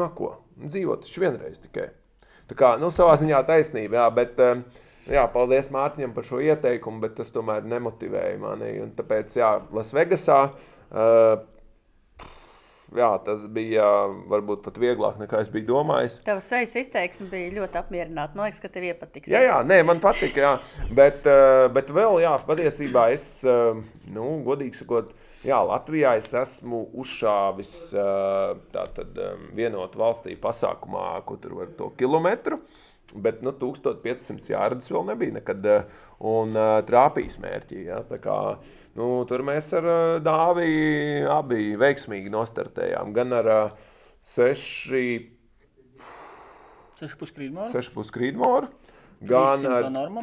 [0.00, 0.32] no ko,
[0.64, 1.90] dzīvot taču vienreiz tikai.
[2.50, 4.64] Tā kā, nu, savā ziņā taisnība, jā, bet, um,
[5.06, 8.72] jā, paldies Mārtiņam par šo ieteikumu, bet tas tomēr nemotivēja mani.
[8.82, 10.38] Un tāpēc, jā, Lasvegasā,
[10.90, 12.24] uh,
[12.98, 13.86] jā, tas bija
[14.32, 16.18] varbūt pat vieglāk nekā es biju domājis.
[16.26, 18.34] Tavs sejas izteiksme bija ļoti apmierināta.
[18.34, 19.30] Man liekas, ka tev iepatiks.
[19.30, 20.56] Jā, jā, nē, man patīk, jā.
[20.90, 23.28] Bet, uh, bet vēl, jā, patiesībā es,
[24.10, 25.14] nu, godīgi sakot,
[25.46, 27.74] jā, Latvijā es esmu uzšāvis
[28.74, 29.18] tātad
[29.56, 32.60] vienotu valstī pasākumā, ko tur var to kilometru.
[33.10, 35.64] Bet nu, 1500 jārdus vēl nebija nekad
[36.30, 36.54] un
[36.86, 37.80] trāpījis mērķī.
[37.88, 38.04] Ja?
[38.22, 38.36] Kā,
[38.94, 39.88] nu, tur mēs ar
[40.22, 43.10] Dāviju abi veiksmīgi nostartējām.
[43.16, 43.88] Gan ar uh,
[44.26, 45.06] seši
[47.00, 47.72] 6,5 krītmāri.
[47.72, 48.68] 6,5 krītmoru,
[49.24, 50.22] gan 300 ar norma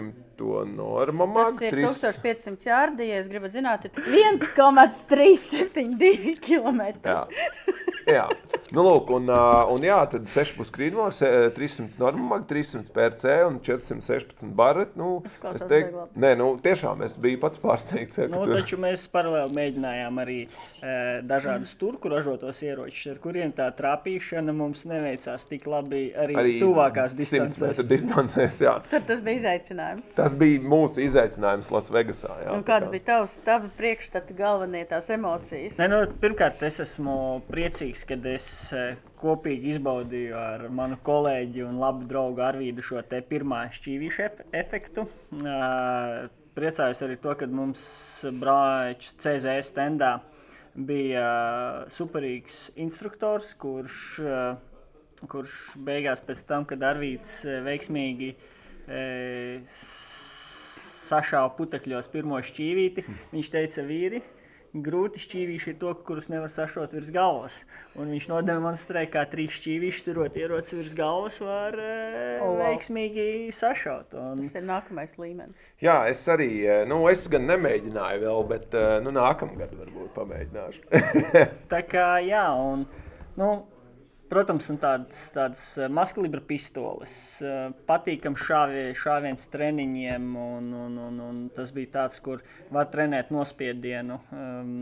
[0.00, 0.14] mag?
[0.42, 6.80] 300 norma Tas mag, ir trīs- 1500 jārdi, ja jūs gribat zināt, ir 1,372 km.
[8.06, 8.14] Jā.
[8.22, 8.58] jā.
[8.72, 11.18] Nu, lūk, un, un jā, tad 6,5 krītmors,
[11.52, 14.94] 300 normāli, 300 PRC un 416 baret.
[14.96, 15.18] Nu,
[15.52, 18.16] es teiktu, nē, nu, tiešām es biju pats pārsteigts.
[18.16, 20.94] Ja, ka Nu, tur- taču mēs paralēli mēģinājām arī e,
[21.28, 27.12] dažādus turku ražotos ieročus, ar kuriem tā trāpīšana mums neveicās tik labi arī, arī tuvākās
[27.12, 27.84] 100 distancēs.
[27.92, 28.62] distancēs.
[28.64, 28.78] Jā.
[28.88, 30.08] Tur tas bija izaicinājums.
[30.16, 32.32] Tas bija mūsu izaicinājums Lasvegasā.
[32.46, 32.94] Jā, tā kāds kā.
[32.96, 35.76] bija tavs, tavs priekšstats, galvenie tās emocijas?
[35.76, 38.82] Ne, nu, pirmkārt, es esmu priecīgs, ka es e,
[39.20, 45.04] kopīgi izbaudīju ar manu kolēģi un labu draugu Arvīdu šo te pirmā šķīvīšu ef efektu.
[45.36, 46.26] Uh,
[46.56, 47.82] priecājos arī to, ka mums
[48.40, 50.12] brāļš CZS standā
[50.72, 51.26] bija
[51.92, 54.00] superīgs instruktors, kurš,
[55.28, 58.32] kurš beigās pēc tam, kad Arvīds eh, veiksmīgi
[61.12, 64.22] sašāva putekļos pirmo šķīvīti, viņš teica, vīri,
[64.72, 67.58] grūti šķīvīši ir to, kurus nevar sašot virs galvas.
[67.98, 71.90] Un viņš nodemonstrēja, kā trīs šķīvīši turot ieroci virs galvas var e,
[72.40, 72.62] oh, wow.
[72.62, 74.16] veiksmīgi sašaut.
[74.16, 75.68] Un, Tas ir nākamais līmenis.
[75.82, 80.88] Jā, es arī, eh, nu, es gan nemēģināju vēl, bet eh, nu, nākamgad varbūt pamēģināšu.
[81.72, 82.86] Tā kā jā, un,
[83.40, 83.52] nu,
[84.32, 87.14] protams, un tādas, tādas maskalibra pistoles,
[87.44, 92.42] eh, patīkams šāvie, šāviens treniņiem, un, un, un, un tas bija tāds, kur
[92.72, 94.18] var trenēt nospiedienu.
[94.32, 94.74] Um,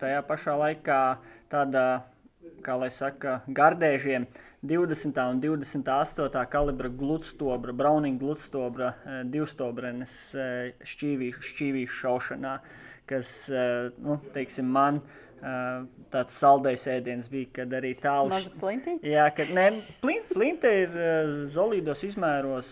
[0.00, 1.00] tajā pašā laikā
[1.52, 1.84] tāda
[2.64, 4.26] kā lai saka, gardēžiem
[4.64, 5.18] 20.
[5.30, 6.44] un 28.
[6.52, 12.54] kalibra gludstobra, Browning gludstobra eh, divstobrenes eh, šķīvīšu, šķīvīšu šaušanā,
[13.10, 15.02] kas, eh, nu, teiksim, man
[16.14, 18.38] tāds saldējs ēdiens bija, kad arī tālu.
[18.60, 18.96] Plinti?
[19.04, 19.66] Jā, kad, ne,
[20.00, 20.94] plint, plinte ir
[21.52, 22.70] zolīdos izmēros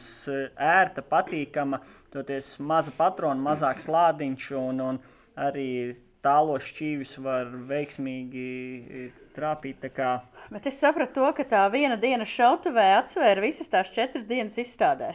[0.56, 1.82] ērta, patīkama,
[2.14, 5.02] toties maza patrona, mazāks lādiņš un, un
[5.36, 5.68] arī
[6.22, 9.88] tālos šķīvis var veiksmīgi trāpīt.
[10.52, 15.12] Bet es sapratu, to, ka tā viena diena šautavē atsvēra visas tās četras dienas izstādē.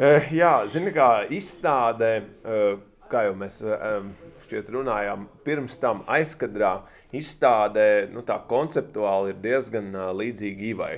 [0.00, 2.80] Uh, jā, zini, kā izstādē, uh,
[3.12, 4.00] kā jau mēs uh,
[4.50, 6.80] šķiet runājām, pirms tam aizkadrā
[7.14, 10.94] izstādē nu, tā konceptuāli ir diezgan līdzīga Ivai.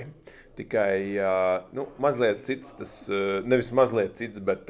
[0.57, 1.17] Tikai
[1.73, 2.91] nu, mazliet cits, tas
[3.45, 4.69] nevis mazliet cits, bet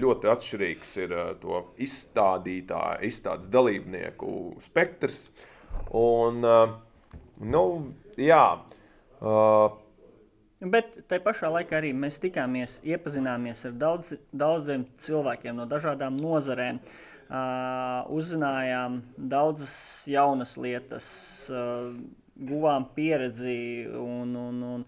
[0.00, 4.34] ļoti atšķirīgs ir to izstādītāju, izstādes dalībnieku
[4.66, 5.30] spektrs.
[5.96, 6.44] Un,
[7.40, 7.64] nu,
[8.20, 8.44] jā,
[10.62, 16.78] Bet tajā pašā laikā arī mēs tikāmies, iepazināmies ar daudz, daudziem cilvēkiem no dažādām nozarēm.
[16.78, 19.74] Uh, uzzinājām daudzas
[20.10, 21.06] jaunas lietas,
[22.36, 24.84] guvām pieredzi un, un, un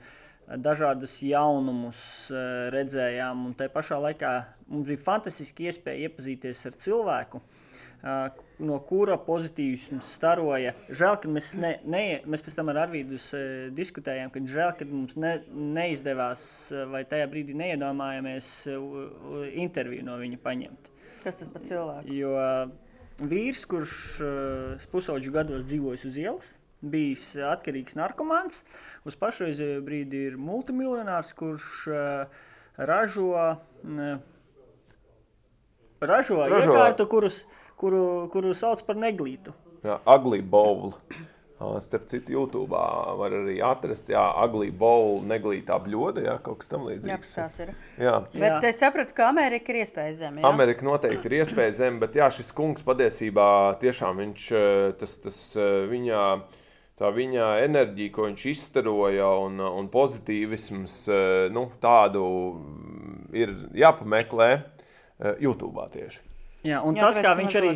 [0.60, 2.28] dažādus jaunumus
[2.74, 3.46] redzējām.
[3.48, 4.34] Un tajā pašā laikā
[4.68, 7.40] mums bija fantastiski iespēja iepazīties ar cilvēku,
[8.68, 10.74] no kura pozitīvs staroja.
[10.92, 13.20] Žēl, ka mēs, ne, ne, mēs pēc tam ar Arvīdu
[13.76, 16.46] diskutējām, ka žēl, ka mums ne, neizdevās
[16.92, 18.56] vai tajā brīdī neiedomājāmies
[19.64, 20.93] interviju no viņa paņemt.
[21.24, 22.12] Kas tas par cilvēku?
[22.12, 22.34] Jo
[23.24, 23.94] vīrs, kurš
[24.92, 26.52] pusauģu gados dzīvojis uz ielas,
[26.84, 28.62] bijis atkarīgs narkomāns,
[29.08, 32.40] uz pašreizējo brīdi ir multimiljonārs, kurš uh,
[32.76, 34.16] ražo, uh,
[36.04, 37.42] ražo, ražo iekārtu, kurus,
[37.80, 39.54] kuru, kuru sauc par neglītu.
[39.84, 40.94] Jā, agli bowl.
[41.84, 42.80] Starp citu, YouTube
[43.20, 47.36] var arī atrast, jā, agli bowl, neglītā bļoda, jā, kaut kas tam līdzīgs.
[47.36, 47.72] Jā, tas ir.
[48.00, 48.16] Jā.
[48.32, 48.72] Bet jā.
[48.72, 50.42] es sapratu, ka Amerika ir iespēja zem.
[50.42, 50.50] Jā?
[50.50, 53.46] Amerika noteikti ir iespēja zem, bet jā, šis kungs patiesībā
[53.82, 54.50] tiešām viņš,
[55.00, 55.40] tas, tas
[55.90, 56.26] viņa
[57.00, 62.24] tā viņa enerģija, ko viņš izstaroja, un, un pozitīvisms, eh, nu, tādu
[63.34, 66.22] ir jāpameklē eh, YouTube tieši.
[66.64, 67.70] Jā, un, Jā, tas, kā viņš arī,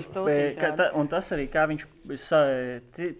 [0.56, 1.82] ka, ta, un tas arī, kā viņš,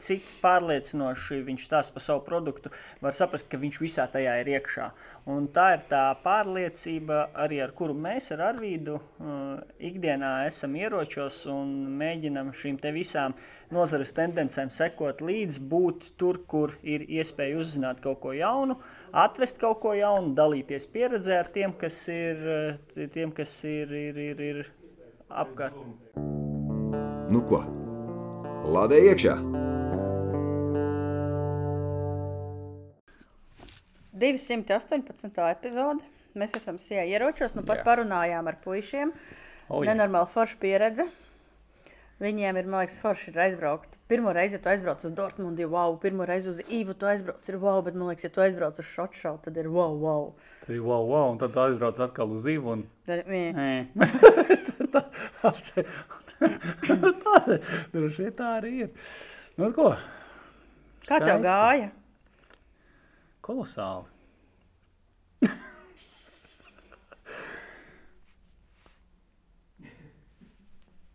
[0.01, 2.73] cik pārliecinoši viņš stāsta par savu produktu,
[3.05, 4.87] var saprast, ka viņš visā tajā ir iekšā.
[5.29, 9.59] Un tā ir tā pārliecība, arī ar kuru mēs ar Arvīdu uh,
[9.91, 13.37] ikdienā esam ieročos un mēģinam šīm te visām
[13.69, 18.79] nozares tendencēm sekot līdz, būt tur, kur ir iespēja uzzināt kaut ko jaunu,
[19.13, 22.41] atvest kaut ko jaunu, dalīties pieredzē ar tiem, kas ir,
[22.97, 24.67] tiem, kas ir, ir, ir, ir
[25.31, 25.77] apkārt.
[27.29, 27.63] Nu ko?
[28.69, 29.37] Lādē iekšā!
[34.19, 35.39] 218.
[35.51, 36.03] epizode.
[36.39, 37.87] Mēs esam sijā ieročos, nu pat Jā.
[37.87, 39.13] parunājām ar puišiem.
[39.69, 41.07] Oh, Nenormāli forša pieredze.
[42.19, 43.93] Viņiem ir, man liekas, forši ir aizbraukt.
[44.11, 45.95] Pirmo reizi, ja tu aizbrauc uz Dortmundu, ir wow.
[46.03, 47.79] Pirmo reizi uz Īvu tu aizbrauc, ir wow.
[47.87, 50.33] Bet, man liekas, ja tu aizbrauc uz Šotšau, tad ir wow, wow.
[50.65, 51.31] Tad ir wow, wow.
[51.31, 52.75] Un tad aizbrauc atkal uz Īvu.
[52.75, 52.85] Un...
[53.07, 53.23] Tad,
[57.23, 57.73] Tas ir.
[57.95, 58.93] Droši vien tā arī ir.
[59.59, 59.93] Nu, ko?
[61.05, 61.13] Skaisti.
[61.13, 61.91] Kā tev gāja?
[63.47, 64.18] Kolosāli.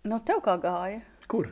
[0.07, 1.01] Nu, tev kā gāja?
[1.31, 1.49] Kur?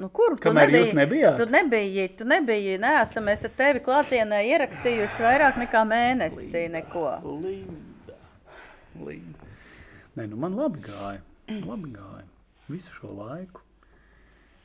[0.00, 0.34] Nu, kur?
[0.40, 1.38] Kamēr tu nebija, jūs nebijāt?
[1.38, 7.08] Tu nebiji, tu nebiji, neesam mēs ar tevi klātienē ierakstījuši vairāk nekā mēnesi neko.
[7.42, 8.16] Linda.
[8.98, 9.50] Linda.
[10.16, 11.20] Nē, nu man labi gāja.
[11.66, 12.26] Labi gāja.
[12.72, 13.62] Visu šo laiku.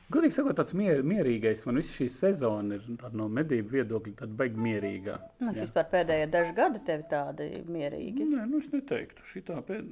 [0.08, 1.66] Godīgi sakot, tāds mier, mierīgais.
[1.68, 5.18] Man viss šī sezona ir no medību viedokļa tāda baigi mierīgā.
[5.42, 8.24] Nu, es vispār pēdējie daži gadi tevi tādi mierīgi.
[8.30, 9.26] Nē, nu es neteiktu.
[9.28, 9.90] Šitā pēd...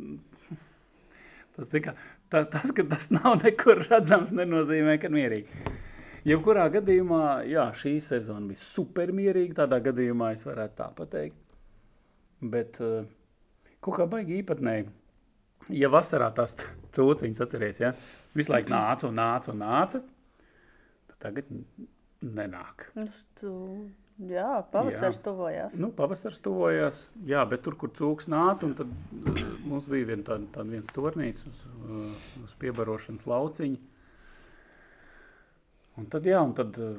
[1.58, 1.92] tas, kā,
[2.32, 5.64] tā, tas, ka tas nav nekur redzams, nenozīmē, ka mierīgi.
[6.26, 9.62] Jebkurā gadījumā, jā, šī sezona bija super mierīga.
[9.62, 11.38] Tādā gadījumā es varētu tā pateikt.
[12.42, 13.04] Bet uh,
[13.80, 14.88] kaut kā baigi īpatnēji
[15.74, 16.56] ja vasarā tās
[16.96, 17.92] cūciņas atceries, ja,
[18.36, 20.02] visu laiku nāca un nāca un nāca,
[21.10, 21.50] tad tagad
[22.22, 22.88] nenāk.
[23.40, 23.52] Tu,
[24.18, 25.24] jā, pavasars jā.
[25.26, 25.76] tuvojās.
[25.80, 30.24] Nu, pavasars tuvojās, jā, bet tur, kur cūks nāca, un tad uh, mums bija vien
[30.26, 33.82] tāda, tāda viens tornīts uz, uh, uz piebarošanas lauciņa.
[35.96, 36.96] Un tad, jā, un tad uh,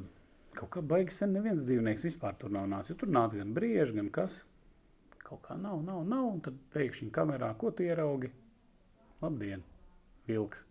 [0.58, 2.97] kaut kā baigi sen neviens dzīvnieks vispār tur nav nācis.
[2.97, 4.39] Tur nāca gan brieži, gan kas.
[5.27, 8.32] Kaut kā nav, nav, nav, un tad pēkšņi kamerā, ko tu ieraugi?
[9.21, 9.65] Labdien,
[10.30, 10.63] vilks!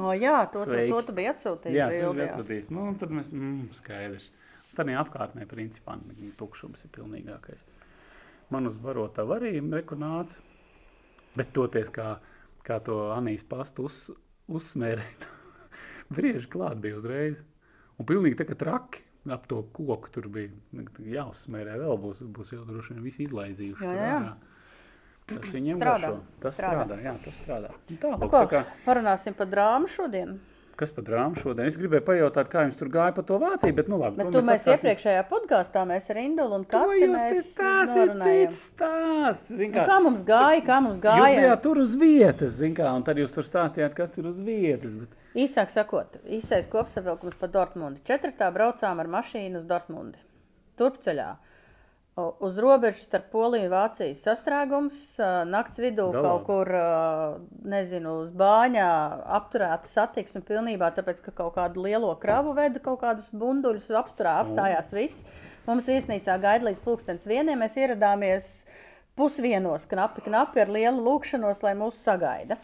[0.00, 1.76] oh, jā, to, to, to tu biji atsūtījis.
[1.76, 2.70] Jā, tas bija atsūtījis.
[2.74, 4.30] Nu, tad mēs, mm, skaidrs.
[4.80, 5.98] Tādā apkārtnē, principā,
[6.40, 7.60] tukšums ir pilnīgākais.
[8.50, 10.40] Man uz barotavu arī rekonāca,
[11.38, 12.16] bet toties kā,
[12.66, 14.00] kā to Anīs pastu uz,
[14.50, 15.28] uzsmērēt,
[16.16, 17.38] brieži klāt bija uzreiz.
[18.00, 20.48] Un pilnīgi tā kā traki ap to koku tur bija
[21.20, 23.84] jāuzsmērē vēl, būs, būs jau droši vien visi izlaizījuši.
[23.84, 24.14] Jā, jā.
[24.16, 24.36] ārā.
[25.30, 26.38] Tas viņiem Strādā, garšo.
[26.42, 26.84] Tas strādā.
[26.86, 26.96] strādā.
[27.04, 27.68] Jā, tas strādā.
[27.70, 30.38] Un Tā, Nu, lūk, ko, tā kā, parunāsim par drāmu šodien.
[30.80, 31.68] Kas par drāmu šodien?
[31.68, 34.16] Es gribēju pajautāt, kā jums tur gāja par to Vāciju, bet nu labi.
[34.20, 34.78] Bet to tu mēs atstāsim.
[34.80, 38.48] iepriekšējā podkāstā mēs ar Indulu un jūs mēs tās ir norunājām.
[38.50, 39.52] cits stāsts.
[39.60, 41.40] Zin Nu, kā, Kā mums gāja, kā mums Jūs gāja?
[41.44, 44.96] bijāt tur uz vietas, zin kā, un tad jūs tur stāstījāt, kas ir uz vietas.
[45.04, 45.20] Bet...
[45.44, 48.00] Īsāk sakot, īsais kopsavilkums par Dortmundi.
[48.08, 50.18] Četratā braucām ar mašīnu uz Dortmundi.
[50.80, 51.28] Turpceļā.
[52.18, 54.98] Uz robežas starp Poliju un Vāciju sastrēgums.
[55.48, 56.70] Nakts vidū Da kaut kur,
[57.70, 58.88] nezinu, uz bāņā
[59.38, 64.90] apturēta satiksme pilnībā, tāpēc, ka kaut kādu lielo kravu veda kaut kādus bunduļus, apsturā apstājās
[64.96, 65.24] viss.
[65.68, 67.62] Mums viesnīcā gaida līdz pulkstens vieniem.
[67.62, 68.50] Mēs ieradāmies
[69.16, 72.58] pusvienos, knapi, knapi ar lielu lūkšanos, lai mūs sagaida.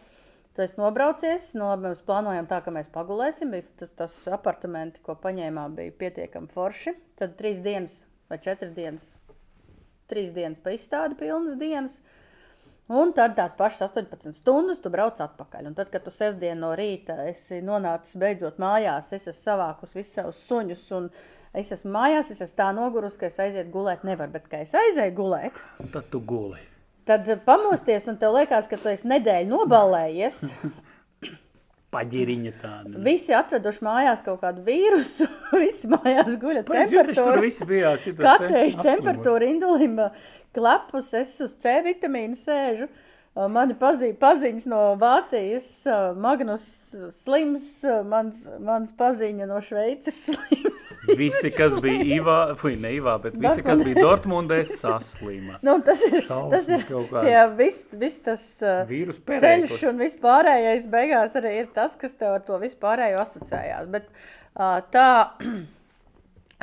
[0.57, 3.53] Esi nobraucies, no mēs plānojam tā, ka mēs pagulēsim.
[3.77, 6.97] Tas, tas apartamenti, ko paņēmām, bija pietiekami forši.
[7.21, 9.07] Tad trīs dienas vai četras dienas,
[10.11, 12.01] trīs dienas pa izstādi, pilnas dienas.
[12.87, 15.73] Un tad tās pašas 18 stundas tu brauc atpakaļ.
[15.73, 20.15] Un tad, kad tu sestdien no rīta esi nonācis beidzot mājās, es esmu savākus visus
[20.21, 20.87] savus suņus.
[21.01, 21.11] un
[21.57, 24.03] Es esmu mājās, es esmu tā nogurusi, ka es aizietu gulēt.
[24.05, 25.63] Nevaru, bet, kad es aizēju gulēt,
[25.95, 26.61] tad tu guli.
[27.09, 30.43] tad pamosties un tev liekas, ka tu esi nedēļu nobalējies.
[31.97, 33.03] Paģiriņa tāda.
[33.07, 35.29] Visi atveduši mājās kaut kādu vīrusu.
[35.65, 37.41] Visi mājās guļ ar temperatūru.
[37.45, 38.87] visi bijāt šitas te Katrai apslimot.
[38.91, 39.99] temperatūra indulim
[40.57, 42.87] klepus, es uz C vitamīnu sēžu.
[42.89, 43.06] Ā,
[43.37, 45.67] Mani pazī, paziņas no Vācijas,
[46.17, 46.65] Magnus
[47.13, 47.67] slims,
[48.09, 50.87] mans, mans paziņa no Šveices slims.
[51.21, 55.59] Visi, kas bija Ivā, fui, ne Ivā, bet visi, kas bija Dortmundē, saslima.
[55.67, 58.43] Nu, tas ir, Šausmas tas ir tie vis, vis tas
[58.89, 63.89] Vīrus ceļš un vispārējais beigās arī ir tas, kas tev ar to vispārējo asociējās.
[63.93, 64.09] Bet
[64.57, 65.09] ā, tā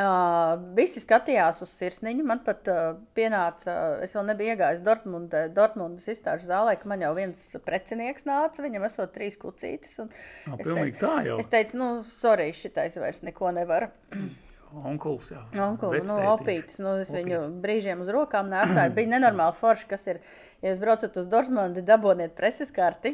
[0.04, 2.24] Uh, visi skatījās uz sirsniņu.
[2.28, 7.12] Man pat uh, pienāca, es vēl nebiju iegājis Dortmundē, Dortmundas izstāžu zālē, ka man jau
[7.18, 9.94] viens precinieks nāca, viņam esot trīs kucītes.
[10.04, 10.10] un
[10.50, 11.38] Ā, es teicu- tā jau.
[11.44, 13.90] Es teicu, nu, sorry, šitais vairs neko nevar.
[14.74, 15.44] Onkuls, jā.
[15.62, 16.32] Onkuli, nu, Vectētiņš.
[16.34, 18.96] opītis, nu, es viņu brīžiem uz rokām nesāju.
[18.98, 20.20] Bija nenormāli forši, kas ir,
[20.66, 23.14] ja jūs braucat uz Dortmundi, daboniet preses karti.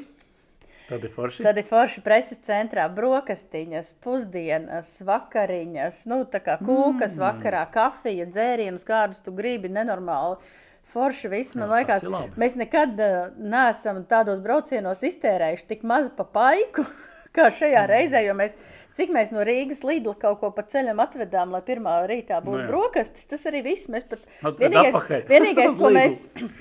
[0.90, 1.44] Tad ir forši.
[1.46, 7.22] Tad ir forši preses centrā brokastiņas, pusdienas, vakariņas, nu, tā kā kūkas mm.
[7.22, 10.40] vakarā, kafija, dzērienus, kādus tu gribi, nenormāli.
[10.90, 12.08] Forši viss, man Jā, liekas,
[12.42, 16.88] mēs nekad uh, neesam tādos braucienos iztērējuši tik maz pa paiku,
[17.36, 17.90] kā šajā Mm.
[17.92, 18.56] reizē, jo mēs,
[18.98, 22.64] cik mēs no Rīgas Lidla kaut ko pa ceļam atvedām, lai pirmā rītā būtu Nu
[22.64, 22.68] jā.
[22.72, 23.88] brokastis, tas arī viss.
[23.88, 25.24] Mēs pat vienīgais, atpakaļ.
[25.34, 26.18] vienīgais, ko mēs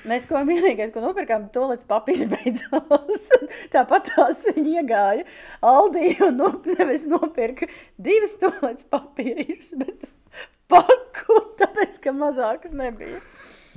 [0.08, 3.28] Mēs ko vienīgais, ko nopirkām, to līdz papīrs beidzās.
[3.74, 5.24] Tāpat tās viņi iegāja
[5.64, 10.08] Aldī un nop, nevis nopirka divas tolētas papīrīšas, bet
[10.72, 13.20] paku, tāpēc, ka mazākas nebija.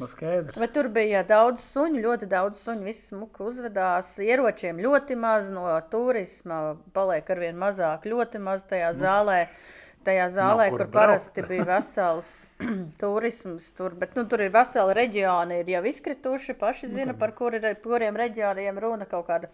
[0.02, 0.58] Nu, skaidrs.
[0.58, 4.16] Bet tur bija daudz suņu, ļoti daudz suņu, visi smuki uzvedās.
[4.26, 6.62] Ieročiem ļoti maz no turisma,
[6.96, 9.44] paliek arvien mazāk, ļoti maz tajā zālē.
[10.02, 10.96] Tajā zālē, kur kur braukt.
[10.96, 12.32] parasti bija vesels
[13.04, 16.58] turisms, tur, bet nu, tur ir veseli reģioni, ir jau izkrituši.
[16.58, 19.52] Paši zina, par kur ir, kuriem reģioniem runa kaut kāda.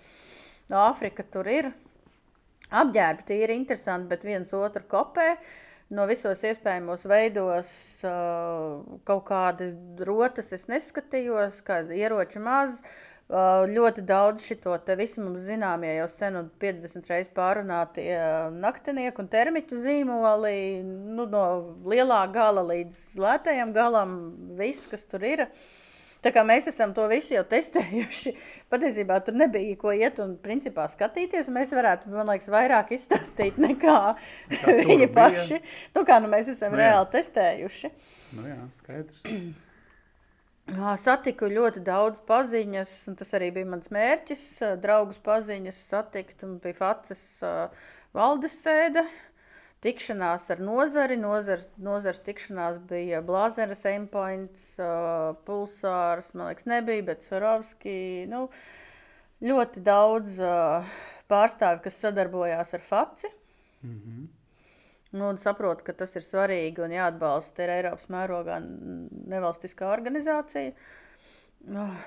[0.72, 1.74] No Āfrika tur ir
[2.72, 5.34] apģērbi, tie ir interesanti, bet viens otru kopē.
[5.88, 7.70] No visos iespējamos veidos
[8.04, 9.70] uh, kaut kāda
[10.04, 12.82] rotas es neskatījos, kāda ieroča maz.
[13.28, 18.52] Uh, ļoti daudz šito te visi mums zināmie jau sen un 50 reizes pārunātie uh,
[18.52, 21.46] naktinieku un termiķu zīmoli, nu, no
[21.88, 24.14] lielā gala līdz lētajam galam,
[24.60, 25.48] viss, kas tur ir.
[26.26, 28.34] Tā kā mēs esam to visu jau testējuši,
[28.74, 31.52] patiesībā tur nebija ko iet un principā skatīties.
[31.54, 34.00] Mēs varētu, man liekas, vairāk izstāstīt nekā
[34.64, 35.62] tur viņi paši.
[35.96, 36.92] Nu, kā nu mēs esam Nu nu, jā.
[36.92, 37.94] reāli testējuši.
[38.38, 39.24] Nu, jā, skaidrs.
[41.00, 44.42] Satiku ļoti daudz paziņas, un tas arī bija mans mērķis.
[44.84, 47.22] Draugus paziņas satikt, un bija Faces
[48.18, 49.06] valdes sēde.
[49.86, 54.72] Tikšanās ar nozari, nozars, nozars tikšanās bija Blāzeres, Aimpoints,
[55.46, 58.26] Pulsārs, man liekas, nebija, bet Svarovski.
[58.32, 58.48] Nu,
[59.46, 60.82] ļoti daudz ā,
[61.30, 63.30] pārstāvi, kas sadarbojās ar Faci.
[65.14, 70.74] Nu, un saprotu, ka tas ir svarīgi un jāatbalsta ir Eiropas mērogā nevalstiskā organizācija.
[71.70, 72.02] Oh,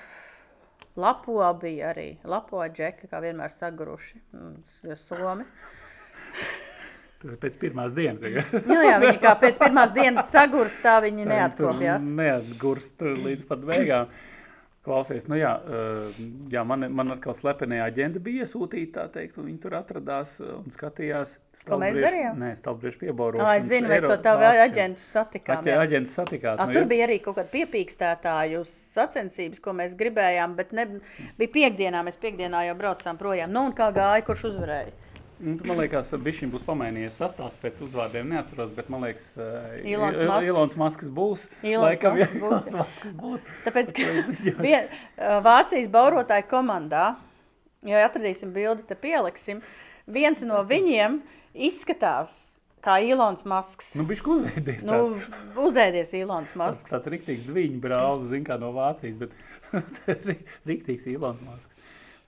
[1.01, 2.09] Lapo bija arī.
[2.27, 4.21] Lapo džeki, kā vienmēr saguruši.
[4.35, 5.47] Mm, Somi.
[7.21, 8.23] Tas ir pēc pirmās dienas.
[8.25, 8.47] Ja?
[8.71, 11.77] Nu, jā, viņi kā pēc pirmās dienas sagurs, tā viņi tur
[12.17, 14.13] Neatgurst līdz pat beigām.
[14.81, 19.51] Klausies, nu jā, eh, jā man, man atkal slepenie aģenti bija iesūtīti, tā teikt, un
[19.51, 21.35] viņi tur atradās eh, un skatījās.
[21.69, 22.39] Ko mēs darījām?
[22.41, 23.45] Nē, stalbriežu piebaurošanu.
[23.45, 25.69] Ā, es zinu, mēs to tavu aģentu satikām.
[25.69, 25.77] Jā.
[25.85, 26.57] aģentu satikāt.
[26.57, 26.89] A, nu, tur jā.
[26.95, 30.89] bija arī kaut kāda piepīkstētāju sacensības, ko mēs gribējām, bet ne,
[31.37, 33.53] bija piekdienā, mēs piekdienā jau braucām projām.
[33.53, 35.10] Nu, un kā gāja, kurš uzvarēja?
[35.41, 39.25] Nu, man liekas, bišķiņ būs pamainījies sastāvs pēc uzvārdiem, neatceros, bet man liekas,
[39.89, 40.49] Ilons Il- Masks.
[40.53, 41.47] Ilons Masks būs.
[41.65, 43.47] Ilons Laikam, jā, Masks būs, Ilons Masks būs.
[43.65, 44.11] Tāpēc, ka
[44.67, 44.91] vien,
[45.47, 47.07] Vācijas baurotāju komandā,
[47.89, 49.63] ja atradīsim bildi, te pieliksim,
[50.07, 51.23] viens no viņiem
[51.57, 53.95] izskatās kā Ilons Masks.
[53.97, 54.85] Nu, bišķi uzēdies.
[54.89, 55.01] Nu,
[55.65, 56.93] uzēdies Ilons Tas Masks.
[56.93, 59.33] tāds rīktīgs dviņu brālis, zin kā no Vācijas, bet
[60.69, 61.77] rīktīgs Ilons Masks.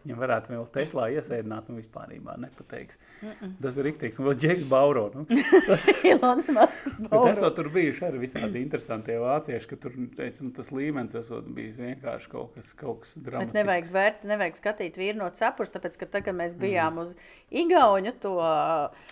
[0.05, 2.99] Viņam varētu vēl Teslā iesēdināt, un vispārībā nepateiks.
[3.23, 3.53] Mm -mm.
[3.63, 4.19] Tas ir rīktīgs.
[4.19, 5.11] Un vēl Džeks Bauro.
[5.15, 5.25] Nu.
[5.69, 7.31] Tas, Ilons Masks bet bauro.
[7.33, 11.77] esot tur bijuši arī visādi interesanti vācieši, ka tur teic, nu, tas līmenis esot bijis
[11.77, 13.55] vienkārši kaut kas, kaut kas Bet dramatisks.
[13.55, 17.15] nevajag vērt, nevajag skatīt vīru no cepures, tāpēc, ka tagad mēs bijām uz
[17.51, 18.33] Igauņu to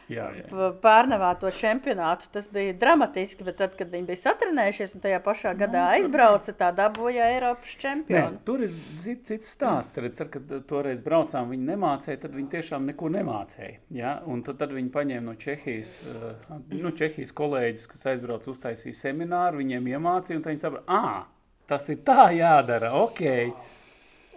[0.09, 0.45] Jā, jā.
[0.51, 2.29] p- pārnevāto čempionātu.
[2.33, 6.71] Tas bija dramatiski, bet tad, kad viņi bija satrenējušies un tajā pašā gadā aizbrauca, tā
[6.75, 8.39] dabūja Eiropas Nē, čempionu.
[8.45, 8.71] tur ir
[9.03, 9.97] cits, stāsts.
[10.01, 10.43] Redz, tad, kad
[10.81, 13.81] toreiz braucām, viņi nemācīja, tad viņi tiešām neko nemācīja.
[13.95, 14.15] Ja?
[14.27, 19.61] Un tad, tad viņi paņēma no Čehijas, uh, nu, Čehijas kolēģis, kas aizbrauca uztaisīja semināru,
[19.61, 21.27] viņiem iemācīja, un viņi saprata, ah,
[21.69, 23.23] tas ir tā jādara, ok.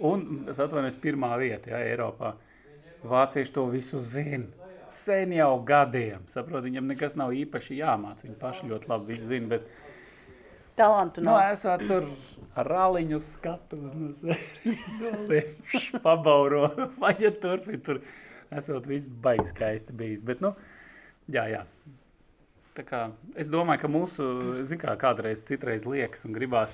[0.03, 2.33] Un es atvainojos, pirmā vieta ja, Eiropā.
[3.07, 4.69] Vācieši to visu zina.
[4.93, 6.27] Sen jau gadiem.
[6.29, 8.27] Saprot, viņam nekas nav īpaši jāmācās.
[8.27, 9.49] Viņi paši ļoti labi zina.
[9.55, 9.65] Bet,
[10.75, 11.51] Talantu Nu, nav.
[11.53, 12.07] esat tur
[12.59, 16.67] ar rāliņu skatu, nu, sēž, pabauro,
[17.01, 18.01] vajag turpin, tur
[18.53, 20.23] esot viss baigi skaisti bijis.
[20.25, 20.53] Bet, nu,
[21.31, 21.63] jā, jā.
[22.73, 23.05] Tā kā,
[23.37, 24.27] es domāju, ka mūsu,
[24.65, 26.73] zin kā, kādreiz citreiz liekas un gribās,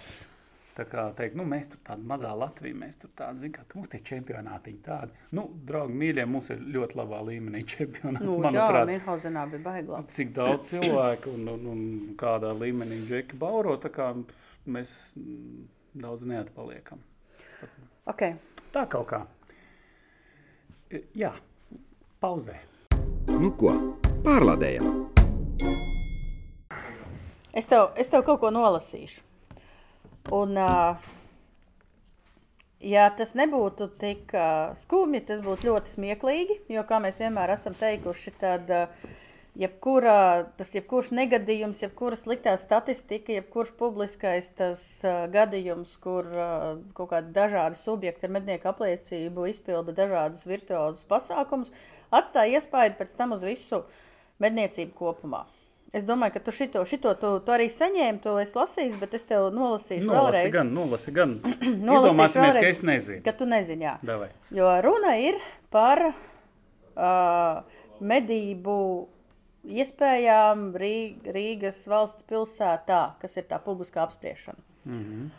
[0.78, 3.92] tā kā teikt, nu, mēs tur tāda mazā Latvija, mēs tur tādi, zin kā, mums
[3.92, 5.26] tie čempionātiņi tādi.
[5.36, 8.88] Nu, draugi, mīļie, mums ir ļoti labā līmenī čempionāts, Nu, jā, manuprāt.
[8.94, 10.16] Minhausenā bija baigi labi.
[10.16, 11.84] Cik daudz cilvēku un, un, un
[12.20, 14.14] kādā līmenī Džeki Bauro, tā kā
[14.72, 15.67] mēs mm,
[16.01, 17.01] daudz neatpaliekam.
[18.09, 18.38] Okay.
[18.74, 19.24] Tā kaut kā.
[20.89, 21.34] E, Jā,
[22.22, 22.57] pauzē.
[23.30, 23.74] Nu ko,
[24.26, 24.89] pārlādējam!
[27.53, 29.26] Es tev, es tev kaut ko nolasīšu.
[30.36, 30.57] Un,
[32.86, 34.34] ja tas nebūtu tik
[34.78, 36.59] skumji, tas būtu ļoti smieklīgi.
[36.74, 39.09] Jo, kā mēs vienmēr esam teikuši, tad uh,
[39.60, 47.12] jebkura, tas jebkurš negadījums, jebkura sliktā statistika, jebkurš publiskais tas uh, gadījums, kur uh, kaut
[47.14, 51.74] kādi dažādi subjekti ar mednieku apliecību izpilda dažādus virtuozus pasākumus,
[52.16, 53.84] atstāja iespaidu pēc tam uz visu
[54.39, 55.43] medniecību kopumā.
[55.89, 59.24] Es domāju, ka tu šito, šito tu, tu arī saņēmi, to es lasīju, bet es
[59.26, 60.51] tev nolasīšu Nolasi vēlreiz.
[60.53, 61.32] gan, nolasi gan.
[61.89, 63.22] Nolasīšu Iedomāsimies, ka vēlreiz, es nezinu.
[63.26, 63.95] Ka tu nezini, jā.
[64.05, 64.30] Davai.
[64.53, 65.39] Jo runa ir
[65.74, 68.76] par uh, medību
[69.64, 74.60] iespējām Rī- Rīgas valsts pilsētā, kas ir tā publiskā apspriešana.
[74.86, 75.30] Mm -hmm.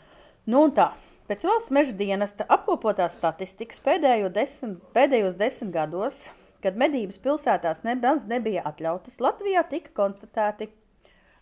[0.47, 0.93] Nu un tā.
[1.29, 6.29] Pēc valsts meža dienesta apkopotās statistikas pēdējo desmit, pēdējos desmit gados,
[6.63, 10.69] kad medības pilsētās nemaz nebija atļautas, Latvijā tika konstatēti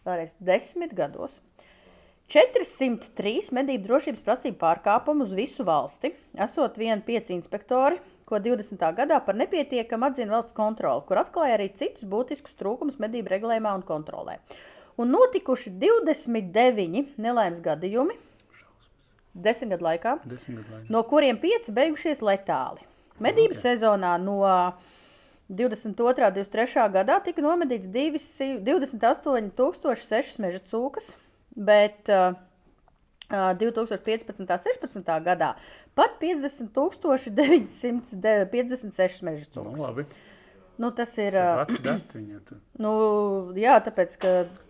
[0.04, 1.40] vēlreiz desmit gados
[2.28, 7.96] 403 medību drošības prasību pārkāpumu uz visu valsti, esot vien pieci inspektori,
[8.28, 8.84] ko 20.
[8.96, 13.84] gadā par nepietiekamu atzina valsts kontrole, kur atklāja arī citus būtiskus trūkumus medību regulējumā un
[13.88, 14.38] kontrolē.
[14.98, 18.18] Un notikuši 29 nelaimes gadījumi
[19.38, 20.90] desmit gadu laikā, Desmit gadu laikā.
[20.90, 22.80] no kuriem pieci beigušies letāli.
[23.22, 23.62] Medību okay.
[23.72, 24.38] sezonā no
[25.48, 25.88] 22.
[25.88, 25.94] un
[26.34, 26.90] 23.
[26.94, 31.06] gadā tika nomedīts 28,006 meža cūkas,
[31.56, 32.34] bet uh,
[33.30, 34.40] 2015.
[34.40, 35.20] un 16.
[35.24, 35.50] gadā
[35.98, 39.80] pat 50,956 meža Nu, cūkas.
[39.84, 40.04] labi.
[40.78, 41.34] Nu, tas ir.
[42.78, 42.90] Nu,
[43.58, 44.28] jā, tāpēc, ka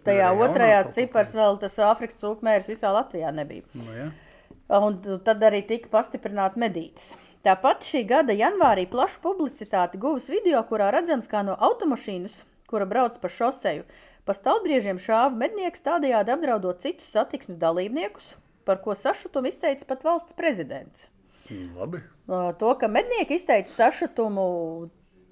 [0.08, 3.62] tajā jaunā otrajā kaut cipars vēl tas Āfrikas cūkmērs visā Latvijā nebija.
[3.76, 4.06] Nu, jā.
[4.78, 7.12] Un tad arī tika pastiprināta medītas.
[7.44, 13.18] Tāpat šī gada janvārī plašu publicitāti guvis video, kurā redzams, kā no automašīnas, kura brauc
[13.20, 13.84] pa šoseju,
[14.24, 18.26] pa stalbriežiem šāva mednieks tādējādi apdraudot citus satiksmes dalībniekus,
[18.68, 21.06] par ko sašutumu izteica pat valsts prezidents.
[21.48, 22.02] Nu, Labi.
[22.60, 24.46] To, ka mednieki izteica sašutumu,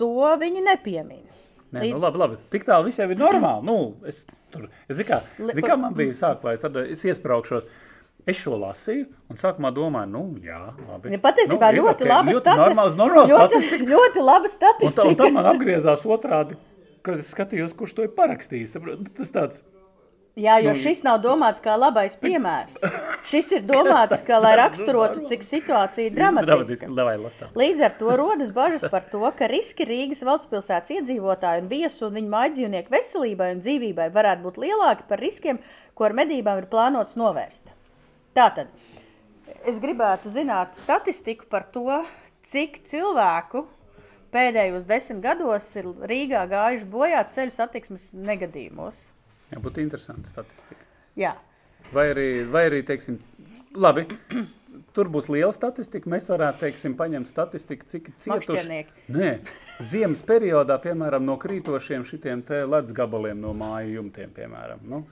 [0.00, 0.10] to
[0.40, 1.34] viņi nepiemina.
[1.76, 2.36] Nē, nu, labi, labi.
[2.52, 3.66] Tik tālu visiem ir normāli.
[3.66, 3.74] Nu,
[4.08, 4.22] es
[4.54, 5.18] tur, es zinu, kā,
[5.50, 6.64] zin, kā man bija sākumā, es,
[6.96, 7.66] es iespraukšos.
[8.26, 10.56] Es šo lasīju, un sākumā domāju, nu, jā,
[10.88, 11.12] labi.
[11.14, 13.86] Ja patiesībā nu, ir ļoti ok, laba ļoti stati- normāls, normāls ļoti, statistika.
[13.92, 15.14] ļoti laba Un, tā, un statistika.
[15.20, 16.56] tad man apgriezās otrādi.
[17.06, 18.72] kad es skatījos, kurš to ir parakstījis.
[19.14, 19.60] Tas tāds
[20.36, 22.74] Jā, jo Nu, šis nav domāts kā labais piemērs.
[23.30, 26.90] Šis ir domāts, kā, lai raksturotu, cik situācija ir dramatiska.
[27.56, 32.20] Līdz ar to rodas bažas par to, ka riski Rīgas valstspilsētas iedzīvotāju un viesu un
[32.20, 35.62] viņu mājdzīvnieku veselībai un dzīvībai varētu būt lielāki par riskiem,
[35.96, 37.72] ko ar medībām ir plānots novērst.
[38.36, 38.68] Tātad,
[39.64, 42.02] es gribētu zināt statistiku par to,
[42.44, 43.64] cik cilvēku
[44.36, 49.06] pēdējos desmit gados ir Rīgā gājuši bojā ceļu satiksmes negadījumos.
[49.52, 50.82] Jā, būtu interesanti statistika.
[51.18, 51.36] Jā.
[51.94, 53.20] Vai arī, vai arī teiksim,
[53.78, 54.06] labi,
[54.96, 56.10] tur būs liela statistika.
[56.10, 58.80] Mēs varētu, teiksim, paņemt statistiku, cik cietuši.
[59.14, 59.30] Nē,
[59.84, 64.82] ziemas periodā, piemēram, no krītošiem šitiem te ledus gabaliem no māju jumtiem, piemēram.
[64.88, 65.04] Nu,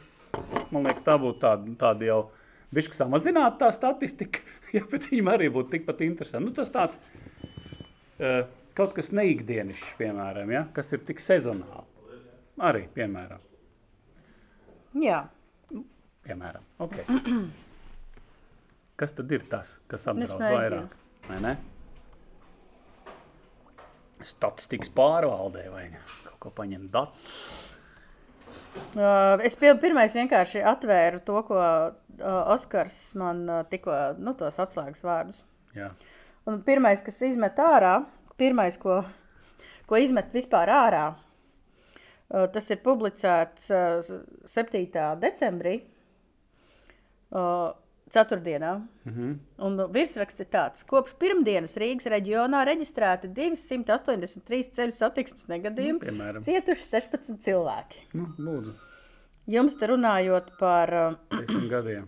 [0.75, 2.21] man liekas, tā būtu tāda, tāda jau
[2.75, 4.43] bišķi samazināta tā statistika,
[4.77, 6.49] ja, bet viņam arī būtu tikpat interesanti.
[6.49, 6.99] Nu, tas tāds
[8.19, 11.91] uh, kaut kas neikdienišs, piemēram, ja, kas ir tik sezonāli.
[12.65, 13.43] Arī, piemēram.
[15.03, 15.25] Jā.
[16.25, 17.05] Piemēram, okay.
[19.01, 20.95] kas tad ir tas, kas apdraud vairāk?
[21.29, 21.55] Vai ne?
[24.25, 26.01] Statistikas pārvaldē vai ne?
[26.25, 27.41] kaut ko paņemt datus.
[28.95, 34.59] Uh, es pie, pirmais vienkārši atvēru to, ko uh, Oskars man uh, tikko nu, tos
[34.63, 35.43] atslēgas vārdus.
[35.75, 35.91] Jā.
[36.49, 37.97] Un pirmais, kas izmet ārā,
[38.41, 39.01] pirmais, ko,
[39.91, 41.07] ko izmet vispār ārā,
[42.55, 44.15] tas ir publicēts uh,
[44.51, 44.85] 7.
[45.23, 45.77] decembrī,
[48.15, 48.73] ceturtdienā.
[49.09, 49.31] Mhm.
[49.67, 56.43] Un virsraksts ir tāds, kopš pirmdienas Rīgas reģionā reģistrēti 283 ceļu satiksmes negadījumi, Nu, piemēram.
[56.47, 58.05] cietuši 16 cilvēki.
[58.15, 58.75] Nu, lūdzu,
[59.47, 60.89] Jums te runājot par
[61.31, 62.07] desmit gadiem.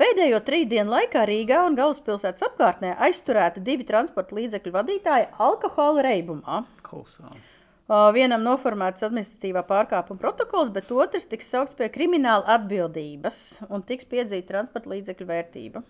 [0.00, 6.62] Pēdējo trīs dienu laikā Rīgā un galvaspilsētas apkārtnē aizturēti divi transporta līdzekļu vadītāji alkohola reibumā.
[6.84, 7.40] Kolosāli.
[7.86, 14.48] Vienam noformēts administratīvā pārkāpuma protokols, bet otrs tiks saukts pie krimināla atbildības un tiks piedzīta
[14.48, 15.84] transporta līdzekļu vērtība.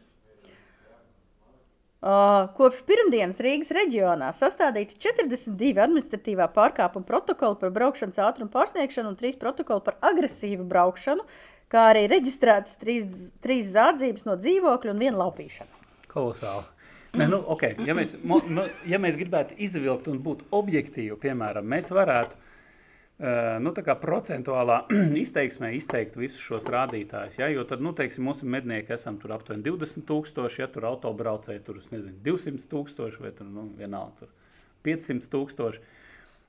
[2.56, 9.40] Kopš pirmdienas Rīgas reģionā sastādīti 42 administratīvā pārkāpuma protokoli par braukšanas ātrumu pārsniegšanu un 3
[9.40, 11.24] protokoli par agresīvu braukšanu,
[11.72, 15.84] kā arī reģistrētas 3 zādzības no dzīvokļa un viena laupīšana.
[16.12, 16.75] Kolosāli.
[17.16, 17.76] Nē, nu, okay.
[17.86, 23.56] ja, mēs, mo, nu, ja mēs gribētu izvilkt un būt objektīvi, piemēram, mēs varētu uh,
[23.64, 24.82] nu, procentuālā
[25.24, 27.38] izteiksmē izteikt visus šos rādītājus.
[27.40, 27.48] Ja?
[27.52, 32.16] Jo tad, nu, teiksim, mūsu mednieki esam tur aptuveni 20,000, ja tur autobraucēji tur nezinu,
[32.26, 34.34] 200,000 vai tur, nu, vienalga, tur
[34.86, 35.80] 500,000.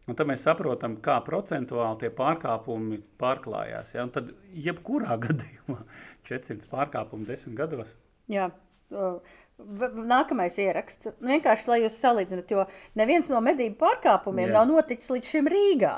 [0.07, 3.95] Un tad mēs saprotam, kā procentuāli tie pārkāpumi pārklājās.
[3.95, 4.05] Ja?
[4.07, 4.31] Un tad,
[4.67, 5.81] jebkurā gadījumā,
[6.27, 7.91] 400 pārkāpumu desmit gados.
[8.31, 8.51] Jā.
[8.95, 11.09] uh, Nākamais ieraksts.
[11.23, 12.65] Vienkārši, lai jūs salīdzināt, jo
[12.99, 14.59] neviens no medību pārkāpumiem Jā.
[14.59, 15.95] nav noticis līdz šim Rīgā.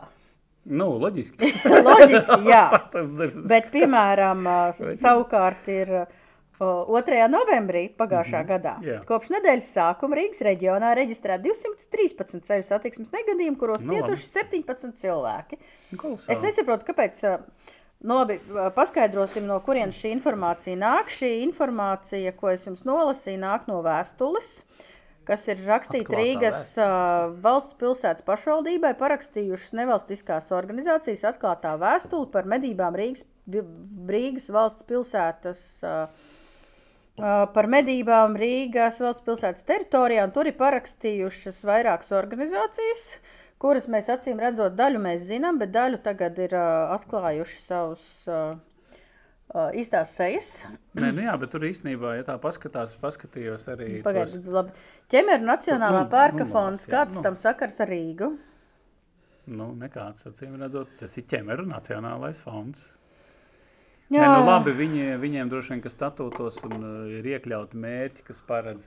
[0.70, 1.50] Nu, loģiski.
[1.90, 2.64] Loģiski, jā.
[3.52, 4.48] Bet, piemēram,
[5.02, 6.06] savukārt ir ā,
[6.60, 7.20] 2.
[7.32, 8.78] novembrī pagājušā gadā.
[8.86, 9.00] jā.
[9.08, 14.02] Kopš nedēļas sākuma Rīgas reģionā reģistrēta 213 ceļu satiksmes negadījumu, kuros Nu, labi.
[14.16, 14.32] cietuši
[14.64, 15.60] 17 cilvēki.
[15.96, 16.32] Kolosāli.
[16.36, 17.24] Es nesaprotu, kāpēc.
[17.28, 17.38] ā,
[18.00, 21.10] Nobi, ā, paskaidrosim, no kurienes šī informācija nāk.
[21.12, 24.54] Šī informācija, ko es jums nolasīju, nāk no vēstules,
[25.28, 32.96] kas ir rakstīta Rīgas uh, valsts pilsētas pašvaldībai, parakstījušas nevalstiskās organizācijas atklātā vēstuli par medībām
[32.96, 35.66] Rīgas, Rīgas valsts pilsētas.
[35.84, 36.32] Uh,
[37.20, 43.10] uh, Par medībām Rīgas valsts pilsētas teritorijā, un tur ir parakstījušas vairākas organizācijas,
[43.60, 48.54] kuras mēs acīm redzot, daļu mēs zinām, bet daļu tagad ir uh, atklājuši savus uh,
[49.54, 50.52] uh, īstās sejas.
[50.96, 53.90] Nē, nu jā, bet tur īstenībā, ja tā paskatās, paskatījos arī.
[54.00, 54.72] tos- Pagaidiet, labi.
[55.12, 57.26] Ķemeru Nacionālā Nu, parka nu, fonds, kāds nu.
[57.26, 58.32] tam sakars ar Rīgu?
[59.50, 62.84] Nu, nekāds, acīm redzot, tas ir ķemeru nacionālais fonds.
[64.10, 68.24] Jā, Nē, nu labi, viņi, viņiem droši vien, ka statūtos un uh, ir iekļauti mērķi,
[68.30, 68.86] kas paredz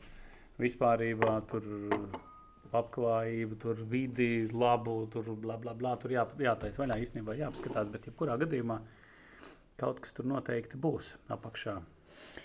[0.63, 1.67] vispārībā tur
[2.73, 8.09] labklājību, tur vidi, labu, tur bla, bla, bla, tur jā, jātais vaļā īstenībā jāapskatās, bet
[8.09, 8.79] jebkurā gadījumā
[9.81, 11.77] kaut kas tur noteikti būs apakšā.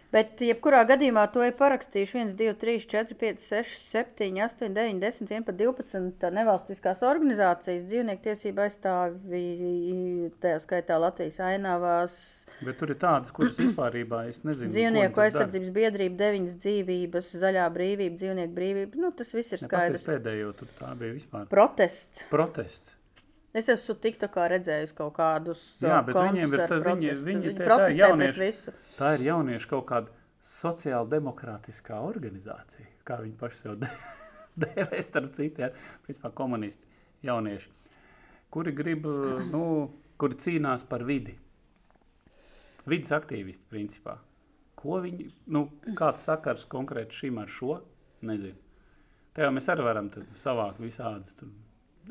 [0.07, 5.01] Bet, jebkurā gadījumā, to ir parakstījuši 1, 2, 3, 4, 5, 6, 7, 8, 9,
[5.03, 12.15] 10, 11, 12 nevalstiskās organizācijas, dzīvnieku tiesību aizstāvi, tajā skaitā Latvijas ainavās,
[12.63, 14.71] Bet tur ir tādas, kuras vispārībā es nezinu.
[14.73, 15.27] dzīvnieku tur dara.
[15.27, 19.01] aizsardzības biedrība, 9 dzīvības, zaļā brīvība, dzīvnieku brīvība.
[19.03, 19.99] Nu, tas viss ir skaidrs.
[19.99, 22.25] pasties Pēdējo tur tā bija vispār Protests.
[22.31, 22.96] protests.
[23.57, 27.23] Es esmu tiktu kā redzējis kaut kādus Jā, ā, bet viņiem ir tad viņi- viņi
[27.29, 28.73] Viņi te- tā protestē pret jaunieši- visu.
[28.99, 30.13] Tā ir jauniešu kaut kāda
[30.45, 33.89] sociāla demokrātiskā organizācija, kā viņi paši sev dē-
[34.65, 35.69] dēvē, starp citu, ja,
[36.05, 36.85] principā komunisti,
[37.23, 37.69] jaunieši.
[38.51, 39.03] kuri grib,
[39.51, 39.63] nu,
[40.17, 41.33] kuri cīnās par vidi.
[42.87, 44.17] Vides aktīvisti, principā.
[44.79, 45.65] Ko viņi, nu,
[45.97, 47.81] kāds sakars konkrēti šim ar šo,
[48.23, 48.55] nezinu.
[49.35, 50.07] Tajā mēs arī varam
[50.39, 51.49] savākt visādas tur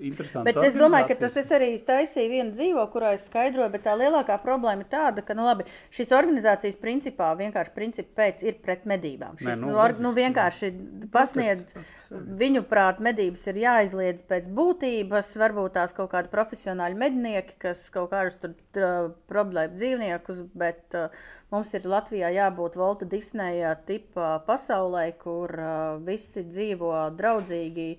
[0.00, 3.86] interesantas Bet es domāju, ka tas es arī taisīju vienu dzīvo, kurā es skaidroju, bet
[3.86, 8.58] tā lielākā problēma ir tāda, ka, nu labi, šīs organizācijas principā vienkārši principi pēc ir
[8.64, 9.38] pret medībām.
[9.40, 10.72] Šis, nu, nu, or, loģiski, nu, vienkārši
[11.14, 11.76] pasniedz,
[12.10, 18.12] viņu prāt medības ir jāizliedz pēc būtības, varbūt tās kaut kādi profesionāļi mednieki, kas kaut
[18.12, 21.08] kādus tur uh, problēmu dzīvniekus, bet uh,
[21.54, 27.90] mums ir Latvijā jābūt Volta Disneja tipa pasaulē, kur uh, visi dzīvo draudzīgi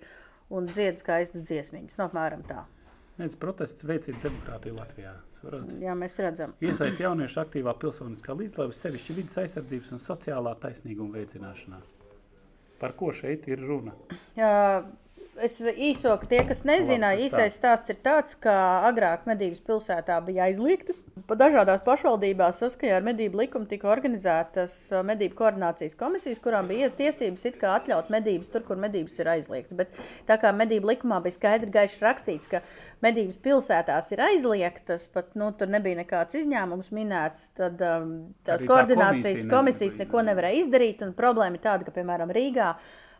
[0.54, 1.98] un dzied skaistas dziesmiņas.
[2.00, 2.66] No, apmēram tā.
[3.18, 5.16] Viens protests veicina demokrātiju Latvijā.
[5.82, 6.54] Jā, mēs redzam.
[6.66, 11.82] Iesaist jauniešu aktīvā pilsoniskā līdzdalības, sevišķi vidas aizsardzības un sociālā taisnīguma veicināšanā.
[12.82, 13.96] Par ko šeit ir runa?
[14.38, 14.54] Jā,
[15.38, 16.88] Es īso, ka tie, kas tas
[17.22, 18.54] īsais stāsts ir tāds, ka
[18.88, 21.04] agrāk medības pilsētā bija aizliegtas.
[21.28, 26.88] Pa dažādās pašvaldībās saskaņā ar medību likumu tika organizētas uh, medību koordinācijas komisijas, kurām bija
[26.96, 29.76] tiesības atļaut medības tur, kur medības ir aizliegtas.
[29.76, 29.98] Bet
[30.30, 32.62] tā kā medību likumā bija skaidri gaiši rakstīts, ka
[33.04, 38.14] medības pilsētās ir aizliegtas, pat nu, tur nebija nekāds izņēmums minēts, tad um,
[38.48, 41.04] tās Arī tā koordinācijas komisija komisijas neko nevarēja izdarīt.
[41.04, 42.72] un Problēma ir tāda, ka, piemēram, Rīgā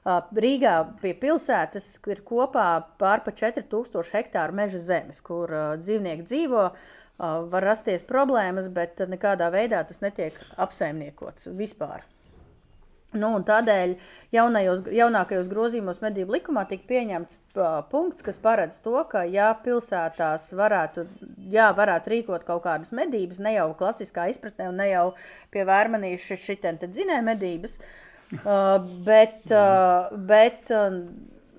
[0.08, 2.68] Uh, Rīgā pie pilsētas ir kopā
[3.02, 6.62] pārpa 4000 hektāru meža zemes, kur uh, dzīvnieki dzīvo.
[6.70, 12.06] Uh, var rasties problēmas, bet uh, nekādā veidā tas netiek apsaimniekots vispār.
[13.16, 13.94] Nu, tādēļ
[14.36, 20.50] jaunajos, jaunākajos grozījumos medību likumā tika pieņemts uh, punkts, kas paredz to, ka, ja pilsētās
[20.58, 21.06] varētu,
[21.54, 25.06] jā, varētu rīkot kaut kādas medības, ne jau klasiskā izpratnē, ne jau
[25.56, 27.80] pie vērmanīša šitien te dzinēja medības,
[28.42, 28.76] uh,
[29.08, 31.00] bet, uh, bet uh,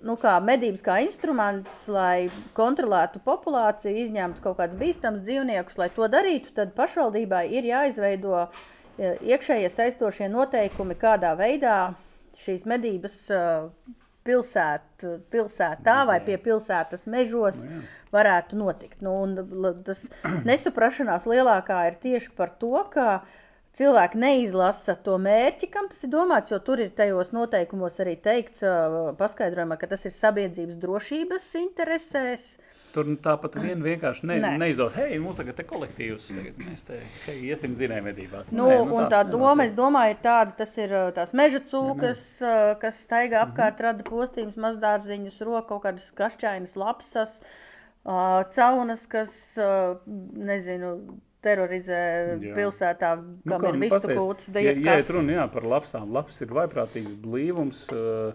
[0.06, 6.08] nu, kā medības kā instruments, lai kontrolētu populāciju, izņemtu kaut kādus bīstamus dzīvniekus, lai to
[6.10, 8.66] darītu, tad pašvaldībai ir jāizveido uh,
[8.98, 11.78] iekšējie saistošie noteikumi, kādā veidā
[12.38, 13.70] šīs medības uh,
[14.28, 17.62] pilsēt, pilsētā vai pie pilsētas mežos
[18.12, 19.02] varētu notikt.
[19.04, 20.06] Nu, un, tas
[20.48, 23.22] nesaprašanās lielākā ir tieši par to, ka
[23.78, 28.64] cilvēki neizlasa to mērķi, kam tas ir domāts, jo tur ir tajos noteikumos arī teikts,
[29.20, 32.50] paskaidrojumā, ka tas ir sabiedrības drošības interesēs.
[32.88, 34.50] Tur nu tāpat vien vienkārši ne, Nē.
[34.62, 38.48] neizdod, hei, mums tagad ir kolektīvs, tagad mēs te hei, iesim zinējumvedībās.
[38.48, 42.56] Nu, Nē, un tā doma, es domāju, ir tāda, tas ir tās meža cūkas, ā,
[42.80, 47.38] kas staigā apkārt, rada postījumus, mazdārziņus, roka kaut kādas kašķainas lapsas,
[48.08, 48.18] ā,
[48.56, 49.70] caunas, kas, ā,
[50.48, 50.96] nezinu,
[51.44, 52.00] terorizē
[52.42, 52.54] Jā.
[52.56, 53.12] pilsētā,
[53.48, 57.84] kam ir vistu kūts, Ja, ja ir runa jā, par lapsām, lapas ir vaiprātīgs blīvums,
[57.94, 58.34] uh,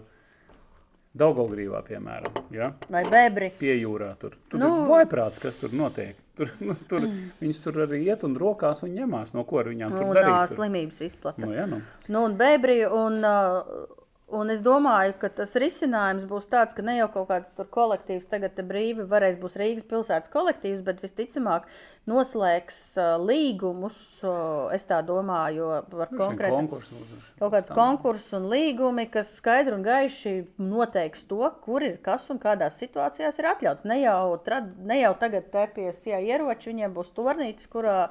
[1.14, 2.72] Daugaugrīvā, piemēram, ja?
[2.90, 3.52] vai bebri.
[3.60, 4.16] pie jūrā.
[4.18, 4.66] Tur, tur Nu.
[4.66, 6.16] nu, ir vaiprāts, kas tur notiek.
[6.34, 7.28] Tur, nu, tur, mm.
[7.44, 10.48] Viņas tur arī iet un rokās un ņemās, no ko ar viņām tur ā, darīt.
[10.48, 10.56] tur.
[10.56, 11.44] slimības izplata.
[11.44, 11.78] Nu, jā, nu.
[12.08, 14.02] Nu, un bebri, un, uh,
[14.34, 18.28] un es domāju, ka tas risinājums būs tāds, ka ne jau kaut kāds tur kolektīvs
[18.30, 21.68] tagad brīvi varēs būs Rīgas pilsētas kolektīvs, bet visticamāk
[22.10, 27.00] noslēgs uh, līgumus, uh, es tā domāju, par Nu, konkrētu konkursu
[27.40, 32.40] kaut kāds konkurss un līgumi, kas skaidri un gaiši noteiks to, kur ir kas un
[32.42, 33.88] kādās situācijās ir atļauts.
[33.88, 38.08] Ne jau, trad, ne jau tagad te pie sijā ieroči, viņiem būs turnītis, kurā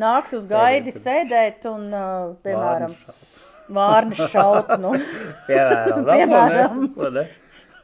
[0.00, 2.96] nāks uz gaidi sēdēt un, uh, piemēram,
[3.72, 4.74] Vārnu šaut.
[4.80, 4.92] Nu.
[5.48, 6.28] Piemēram, Piemēram.
[6.28, 6.84] Piemēram.
[6.96, 7.28] Ko ne?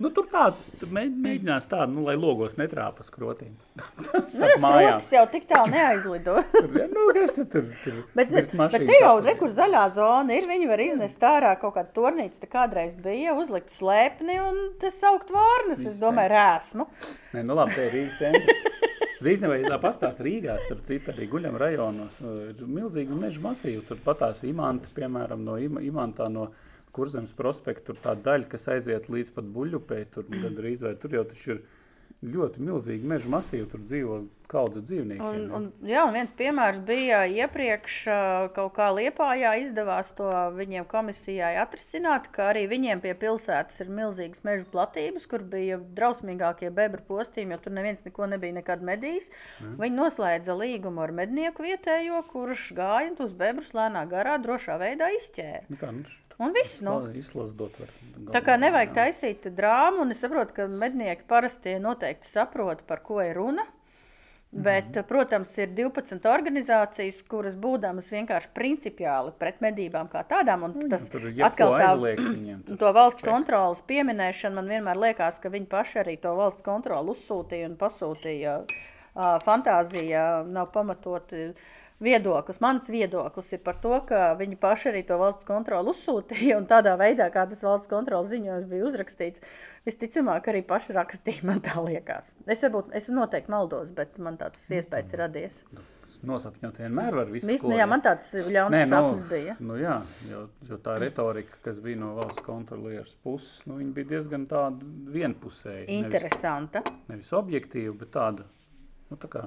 [0.01, 0.47] Nu, tur tā,
[0.81, 3.53] mēģinās tādu, nu, lai logos netrāpas krotīm.
[4.01, 6.39] Nu, tas rokas jau tik tālu neaizlido.
[6.81, 10.49] Ja, nu, kas tad tur, tur Bet, bet te jau re, kur zaļā zona ir.
[10.49, 12.41] Viņi var iznest ārā kaut kādu turnīci.
[12.41, 15.85] Tā kādreiz bija uzlikt slēpni un tas saukt vārnas.
[15.85, 16.89] Es domāju, rēsmu.
[17.37, 18.70] Nē, nu labi, te ir centrs.
[19.21, 23.83] Īstenībā, ja tā pastāsta Rīgā, starp citu, arī guļam rajonos, ir milzīgi meža masīvi.
[23.89, 26.47] Tur patās imanti, piemēram, no Ima- imantā no
[26.97, 31.27] Kurzemes prospekta, tur tā daļa, kas aiziet līdz pat buļļupē, tur gandrīz vai tur jau
[31.29, 31.61] taču ir
[32.21, 34.18] ļoti milzīgi meža masīvi, tur dzīvo
[34.51, 35.25] kaudze dzīvniekiem.
[35.25, 37.97] Un, un, jā, un viens piemērs bija iepriekš,
[38.57, 44.45] kaut kā Liepājā izdevās to viņiem komisijai atrisināt, ka arī viņiem pie pilsētas ir milzīgas
[44.47, 49.31] meža platības, kur bija drausmīgākie bebru postījumi, jo tur neviens neko nebija nekad medījis.
[49.81, 55.12] Viņi noslēdza līgumu ar mednieku vietējo, kurš gāja un tos bebrus lēnā garā drošā veidā
[55.16, 55.68] izķēra.
[55.71, 56.05] Nu, kā, nu,
[56.41, 56.95] Un viss, nu.
[57.20, 57.91] Izlasdot var.
[58.32, 63.20] Tā kā nevajag taisīt drāmu, un es saprotu, ka mednieki parasti noteikti saprot, par ko
[63.24, 63.66] ir runa.
[64.51, 70.64] Bet, protams, ir 12 organizācijas, kuras būdamas vienkārši principiāli pret medībām kā tādām.
[70.66, 72.64] un Tas tur ir jebko atkal tā, viņiem.
[72.80, 77.68] to valsts kontrolas pieminēšana man vienmēr liekas, ka viņi paši arī to valsts kontroli uzsūtīja
[77.70, 78.57] un pasūtīja.
[79.11, 81.53] Uh, fantāzija nav pamatoti
[82.03, 82.61] viedoklis.
[82.64, 86.59] Mans viedoklis ir par to, ka viņi paši arī to valsts kontroli uzsūtīja.
[86.61, 89.44] Un tādā veidā, kā tas valsts kontrolas ziņojums bija uzrakstīts,
[89.88, 91.46] visticamāk, arī paši rakstīja.
[91.51, 92.34] Man tā liekas.
[92.46, 95.64] Es, varbūt, es noteikti maldos, bet man tāds iespējas ir radies.
[96.26, 97.48] Nosapņot vienmēr var visu.
[97.48, 99.55] Viss, ko, nu, jā, man tāds ļauns Nē, sapnis bija.
[99.64, 99.94] Nu, jā,
[100.28, 104.90] jo, jo tā retorika, kas bija no valsts kontrolieres puses, nu, viņa bija diezgan tāda
[105.14, 105.86] vienpusēja.
[105.86, 106.84] Nevis, Interesanta.
[107.09, 109.46] nevis objektīva, bet tāda nu, tā kā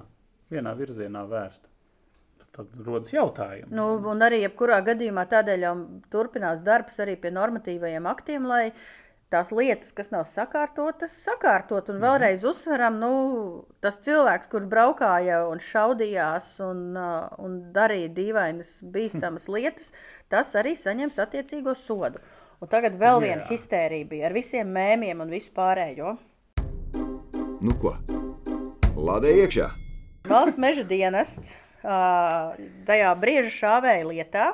[0.50, 1.73] vienā virzienā vērsta.
[2.54, 3.72] Tad, rodas jautājumi.
[3.74, 5.78] Nu, un arī jebkurā gadījumā tādēļ jau
[6.14, 8.68] turpinās darbs arī pie normatīvajiem aktiem, lai
[9.34, 11.90] tās lietas, kas nav sakārtotas, sakārtot.
[11.90, 13.14] Un vēlreiz uzsveram, nu,
[13.82, 19.90] tas cilvēks, kurš braukāja un šaudījās un, uh, un darīja dīvainas, bīstamas lietas,
[20.30, 22.22] tas arī saņems attiecīgo sodu.
[22.62, 23.50] Un tagad vēl viena Jā.
[23.50, 26.14] histērija bija ar visiem mēmiem un visu pārējo.
[27.66, 27.98] Nu ko?
[28.94, 29.74] Lādē iekšā!
[30.30, 34.48] Valsts meža dienests tajā brieža šāvēja lietā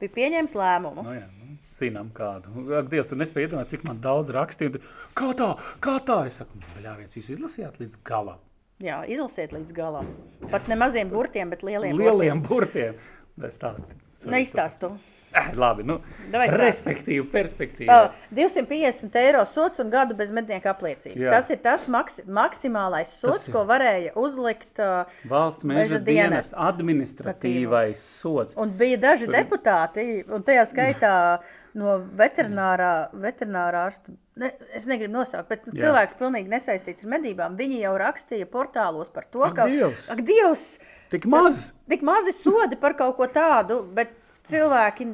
[0.00, 1.04] bija pieņēmis lēmumu.
[1.06, 2.66] Nu, jā, nu, zinām kādu.
[2.78, 4.82] Ak, Dievs, tu nespēji iedomāt, cik man daudz tu,
[5.18, 5.52] Kā tā,
[5.84, 6.20] kā tā?
[6.30, 8.38] Es saku, jā, viens visu izlasījāt līdz galam.
[8.78, 10.10] Jā, izlasiet līdz galam.
[10.52, 11.98] Pat ne maziem burtiem, bet lieliem.
[11.98, 12.94] Lieliem burtiem.
[12.94, 14.04] Burtiem.
[14.30, 14.92] Neizstāstu.
[15.32, 15.98] Eh, labi, nu,
[16.32, 17.88] Davai respektīvi, perspektīvi.
[17.92, 21.20] Ā, 250 eiro sots un gadu bez mednieka apliecības.
[21.20, 21.30] Jā.
[21.36, 23.52] Tas ir tas maksi maksimālais sots, ir.
[23.52, 24.72] ko varēja uzlikt.
[24.80, 28.56] ā, Valsts Meža meža dienas administratīvais sots.
[28.56, 31.14] Un bija daži Tur- deputāti, un tajā skaitā
[31.74, 34.14] no veterinārā, veterinārā ārsta.
[34.38, 35.88] Ne, es negribu nosaukt, bet nu, Jā.
[35.88, 37.56] cilvēks pilnīgi nesaistīts ar medībām.
[37.58, 40.08] Viņi jau rakstīja portālos par to, Ak, ka Dievs!
[40.08, 40.78] Ak, Dievs
[41.10, 41.72] Tik maz!
[41.88, 44.14] tik mazi sodi par kaut ko tādu, bet
[44.48, 45.08] cilvēki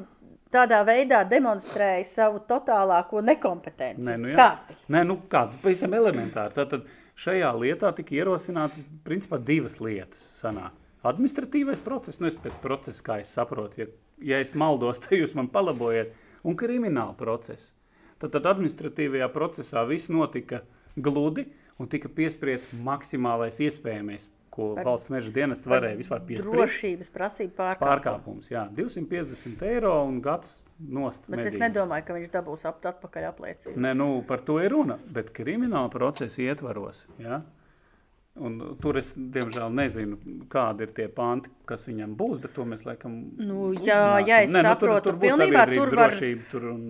[0.55, 4.07] tādā veidā demonstrēja savu totālāko nekompetenci.
[4.07, 4.37] Nē, nu jā.
[4.37, 4.77] Stāsti.
[4.95, 6.55] Nē, nu kāds pavisam elementāri.
[6.57, 6.87] Tātad
[7.21, 10.23] šajā lietā tika ierosinātas principā divas lietas.
[10.41, 10.75] Sanāk.
[11.05, 13.89] Administratīvais process, nu es pēc procesa, kā es saprotu, ja,
[14.25, 16.15] ja es maldos, tad jūs man palabojiet,
[16.45, 17.73] un krimināla process.
[18.23, 20.63] Tad, tad administratīvajā procesā viss notika
[20.97, 21.45] gludi
[21.83, 26.53] un tika piespriests maksimālais iespējamais, ko Par- valsts meža dienests varēja vispār piespriest.
[26.55, 27.89] Drošības prasība pārkāpums.
[27.89, 31.21] Pārkāpums, jā, 250 eiro un gads nost.
[31.27, 31.65] Bet es medības.
[31.67, 33.77] nedomāju, ka viņš dabūs atpakaļ apliecību.
[33.83, 34.99] Nē, nu, par to ir runa.
[35.11, 37.05] Bet krimināla procesa ietvaros.
[37.23, 37.43] Ja?
[38.35, 40.17] Un tur es, diemžēl, nezinu,
[40.51, 43.13] kādi ir tie panti, kas viņam būs, bet to mēs laikam.
[43.39, 46.17] Nu, jā, jā, es Nē, saprotu, nu, tur, tur pilnībā tur var-
[46.51, 46.81] tur un,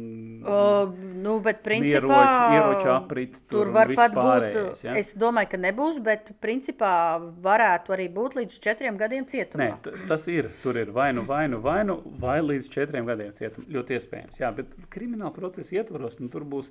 [0.49, 0.87] O,
[1.21, 2.23] nu, bet principā
[2.57, 4.25] ieroči- aprit, tur tur var pat būt.
[4.25, 4.95] pārējais, ja?
[4.97, 9.77] Es domāju, ka nebūs, bet principā varētu arī būt līdz četriem gadiem cietumā.
[9.85, 10.49] Nē, tas ir.
[10.63, 11.47] Tur ir vai nu, vai
[11.85, 13.67] nu, vai līdz četriem gadiem cietuma.
[13.69, 14.41] Ļoti iespējams.
[14.41, 16.71] Jā, bet krimināla procesa ietvaros, nu, tur būs.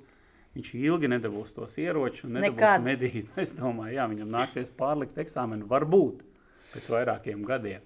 [0.54, 2.84] Viņš ilgi nedabūs tos ieročus, un nedabūs Nekad.
[2.86, 3.32] medīt.
[3.42, 6.22] Es domāju, jā, viņam nāksies pārlikt eksāmenu, varbūt
[6.74, 7.82] pēc vairākiem gadiem.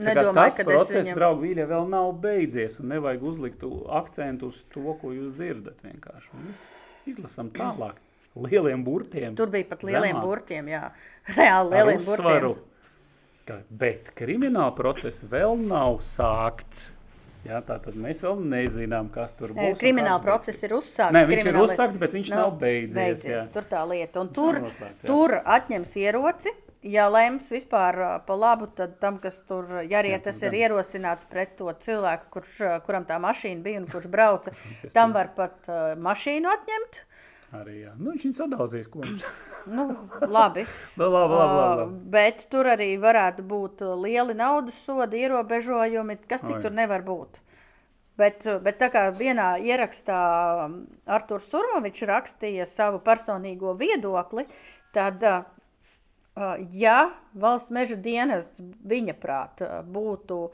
[0.00, 1.18] Nedomāju, tas ka es process, viņam.
[1.18, 3.66] draugi, mīļie, vēl nav beidzies, un nevajag uzlikt
[4.00, 5.76] akcentu uz to, ko jūs dzirdat.
[5.84, 6.32] vienkārši.
[6.46, 8.00] Mēs izlasām tālāk,
[8.48, 9.36] lieliem burtiem.
[9.36, 10.86] Tur bija pat lieliem zemāk, burtiem, jā.
[11.36, 13.44] Reāli lieliem uzsvaru, burtiem.
[13.44, 16.88] ka, bet krimināla procesa vēl nav sākts.
[17.42, 19.74] Jā, tā tad mēs vēl nezinām, kas tur būs.
[19.80, 21.14] Krimināla process ir uzsākts.
[21.16, 23.40] Nē, viņš ir uzsākts, bet viņš nav beidzies, jā.
[23.54, 24.22] Tur tā lieta.
[24.22, 25.08] Un tur, noslēgts, jā.
[25.08, 26.54] tur atņems ieroci.
[26.82, 30.64] Ja lems vispār pa labu, tad tam, kas tur, ja arī Jā, tas tur ir
[30.64, 34.54] ierosināts pret to cilvēku, kurš, kuram tā mašīna bija un kurš brauca,
[34.96, 36.98] tam var pat uh, mašīnu atņemt.
[37.60, 37.94] Arī, jā.
[38.00, 39.26] Nu, viņš viņu sadaudzīs, ko viņš.
[39.66, 39.86] Nu,
[40.20, 40.66] labi.
[40.98, 41.96] Nu, labi, labi, labi, Ā, labi.
[42.14, 46.62] Bet tur arī varētu būt ā, lieli naudas sodi, ierobežojumi, kas tik Oi.
[46.64, 47.38] tur nevar būt.
[48.18, 50.20] Bet, ā, bet tā kā vienā ierakstā
[50.66, 54.46] um, Arthurs Surmovičs rakstīja savu personīgo viedokli,
[54.96, 55.40] tad, ā,
[56.74, 56.98] ja
[57.34, 60.44] valsts meža dienests viņa prāt būtu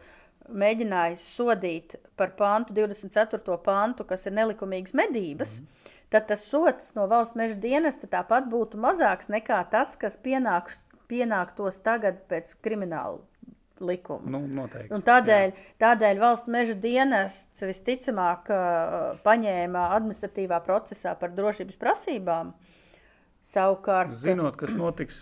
[0.49, 3.59] mēģinājis sodīt par pantu, 24.
[3.65, 5.88] pantu, kas ir nelikumīgas medības, mm.
[6.13, 11.81] Tad tas sots no valsts meža dienesta tāpat būtu mazāks nekā tas, kas pienāks, pienāktos
[11.85, 13.21] tagad pēc krimināla
[13.81, 14.31] likuma.
[14.31, 14.93] Nu, noteikti.
[14.95, 18.51] Un tādēļ, tādēļ valsts meža dienests visticamāk
[19.25, 22.55] paņēma administratīvā procesā par drošības prasībām.
[23.45, 25.21] Savukārt, Zinot, kas notiks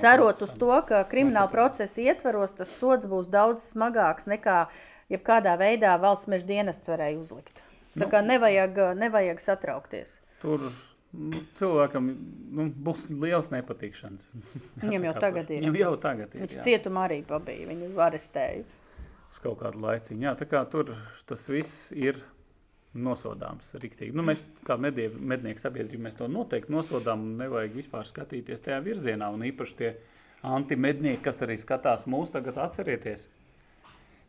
[0.00, 0.58] cerot uz procesā.
[0.60, 4.68] to, ka krimināla procesa ietvaros tas sods būs daudz smagāks nekā
[5.10, 7.60] jebkādā veidā valsts meža dienests varēja uzlikt.
[7.96, 8.10] Tā Nu.
[8.12, 10.18] kā nevajag, nevajag satraukties.
[10.40, 10.68] Tur
[11.12, 12.10] nu, cilvēkam
[12.54, 14.28] nu, būs liels nepatikšanas.
[14.84, 15.64] Viņam jau tagad ir.
[15.64, 16.44] Viņam jau tagad ir.
[16.44, 16.66] Viņš jā.
[16.68, 18.62] cietumā arī pabija, viņu arestēja.
[19.30, 20.22] uz kaut kādu laiciņu.
[20.22, 20.94] Jā, tā kā tur
[21.26, 22.22] tas viss ir
[22.94, 23.68] nosodāms.
[23.78, 24.14] Riktīgi.
[24.14, 28.80] Nu, mēs, kā medie- mednieku sabiedrība, mēs to noteikti nosodām un nevajag vispār skatīties tajā
[28.82, 29.28] virzienā.
[29.34, 29.92] Un īpaši tie
[30.42, 33.28] antimednieki, kas arī skatās mūs, tagad atcerieties,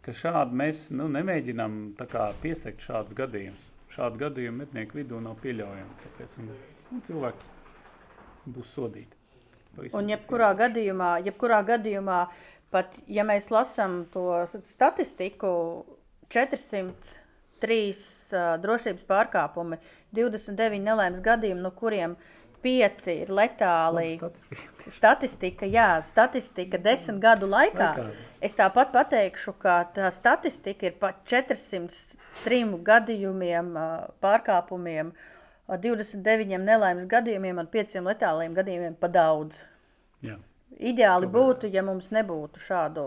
[0.05, 1.79] ka šādi mēs nu, nemēģinām
[2.11, 3.67] kā piesakt šādus gadījumus.
[3.91, 5.97] Šādu gadījumu mednieku vidū nav pieļaujami.
[6.03, 6.51] Tāpēc un,
[6.91, 9.17] nu, cilvēki būs sodīti.
[9.75, 12.21] Pavisam Un jebkurā gadījumā, jebkurā gadījumā,
[12.73, 15.51] pat ja mēs lasām to statistiku,
[16.31, 19.79] 403 uh, drošības pārkāpumi,
[20.15, 22.15] 29 nelaimes gadījumi, no kuriem
[22.63, 24.17] 5 ir letāli.
[24.17, 24.67] Statistika.
[24.91, 27.89] Statistika, jā, statistika desmit gadu laikā.
[27.97, 28.29] Laikā.
[28.41, 33.75] Es tāpat pateikšu, ka tā statistika ir pat 403 gadījumiem,
[34.23, 35.11] pārkāpumiem,
[35.69, 39.61] ā, 29 nelaimes gadījumiem un 5 letāliem gadījumiem pa daudz.
[40.25, 40.39] Jā.
[40.79, 43.05] Ideāli būtu, ja mums nebūtu šādu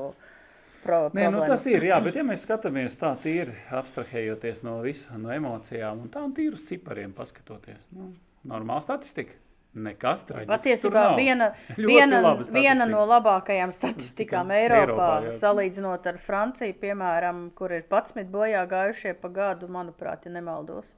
[0.84, 1.46] pro Nē, nu, problēmu.
[1.48, 1.86] tas ir.
[1.88, 6.34] Jā, bet ja mēs skatāmies tā, tīri abstrahējoties no visa, no emocijām un tā, un
[6.36, 7.80] tīri uz cipariem paskatoties.
[7.96, 8.12] Nu,
[8.46, 9.40] normāla statistika.
[9.74, 12.20] Nekas tur Patiesībā viena, viena,
[12.54, 15.32] viena no labākajām statistikām Eiropā, Eiropā, jā.
[15.40, 20.92] salīdzinot ar Franciju, piemēram, kur ir 11 bojā gājušie pa gadu, manuprāt, ja nemaldos.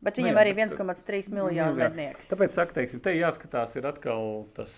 [0.00, 2.20] Bet Nu viņam jā, arī bet- 1,3 Nu, miljonu mednieku.
[2.30, 4.76] Tāpēc, saka, teiksim, te jāskatās, ir atkal tas.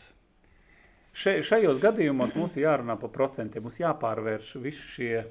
[1.13, 3.63] Še, šajos gadījumos mums ir jārunā par procentiem.
[3.67, 5.25] Mums jāpārvērš visi šie,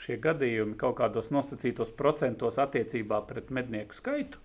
[0.00, 4.40] šie gadījumi kaut kādos nosacītos procentos attiecībā pret mednieku skaitu.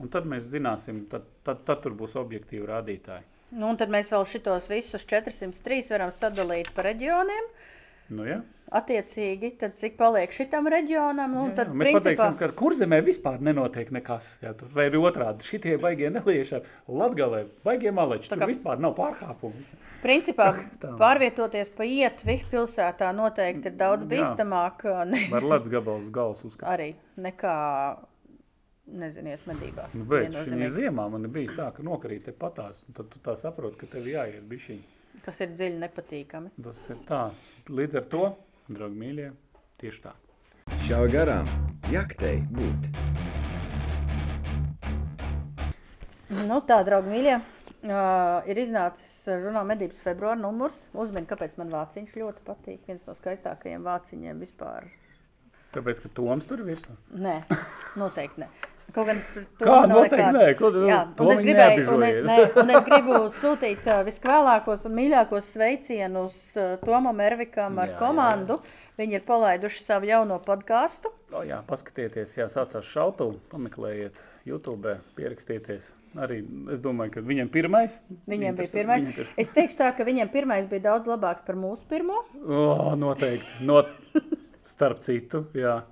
[0.00, 3.24] Un tad mēs zināsim, tad, tad, tad tur būs objektīvi rādītāji.
[3.56, 7.46] Nu, un tad mēs vēl šitos visus 403 varam sadalīt pa reģioniem.
[8.10, 8.38] Nu, ja?
[8.72, 11.56] Attiecīgi, tad cik paliek šitam reģionam, nu, Jā, jā.
[11.56, 14.26] tad Mēs principā, pateiksim, ka kurzemē vispār nenotiek nekas.
[14.44, 18.28] Jā, tur, vai arī otrādi, šitie baigie nelieši ar latgalē, baigie maleči.
[18.28, 19.64] Tā Tur kā- vispār nav pārkāpumu.
[20.04, 20.50] principā
[20.84, 20.92] Tā.
[21.00, 24.10] pārvietoties pa ietvi pilsētā noteikti ir daudz Jā.
[24.12, 26.68] bīstamāk ne, Var ledus gabals galvas uzkāpt.
[26.68, 27.56] arī nekā,
[28.92, 29.96] neziniet, medībās.
[29.98, 32.80] Nu, bet šī ziemā man ir bijis tā, ka nokrīt te patās.
[32.96, 34.80] Tad tu tā saproti, ka tev jāiet bišķiņ.
[35.24, 36.54] Tas ir dziļi nepatīkami.
[36.64, 37.22] Tas ir tā.
[37.68, 38.24] Līdz ar to,
[38.70, 39.28] draugi mīļie,
[39.82, 40.14] tieši tā.
[40.84, 41.48] Šāva garām
[41.92, 42.90] jaktei būt.
[46.48, 47.38] Nu, tā, draugi, mīļie.
[47.78, 50.80] Uh, ir iznācis žurnāla medības februāra numurs.
[50.98, 52.80] Uzmini, kāpēc man vāciņš ļoti patīk.
[52.88, 54.88] Viens no skaistākajiem vāciņiem vispār.
[55.74, 56.96] Tāpēc, ka Toms tur ir virsū.
[57.14, 57.36] Nē,
[58.00, 58.48] noteikti ne.
[58.94, 59.18] Kaut gan
[59.60, 60.32] man nav nekāda-
[60.88, 62.24] Jā, to un es gribēju, un, neapbižojies.
[62.24, 67.92] nē, un es gribu sūtīt uh, viskvēlākos un mīļākos sveicienus uh, Tomam Ervikam ar Jā,
[67.94, 68.60] jā, komandu.
[68.98, 71.12] Viņi ir palaiduši savu jauno podkāstu.
[71.30, 74.16] O, jā, paskatieties, jā, saucās šautu, pameklējiet
[74.48, 75.92] YouTube, pierakstieties.
[76.18, 76.40] Arī
[76.72, 78.00] es domāju, ka viņam pirmais.
[78.26, 79.04] Viņiem bija pirmais.
[79.04, 82.16] viņam ir- Es teikšu tā, ka viņiem pirmais bija daudz labāks par mūsu pirmo.
[82.42, 83.60] O, noteikti.
[83.60, 83.84] No,
[84.64, 85.82] starp citu, jā.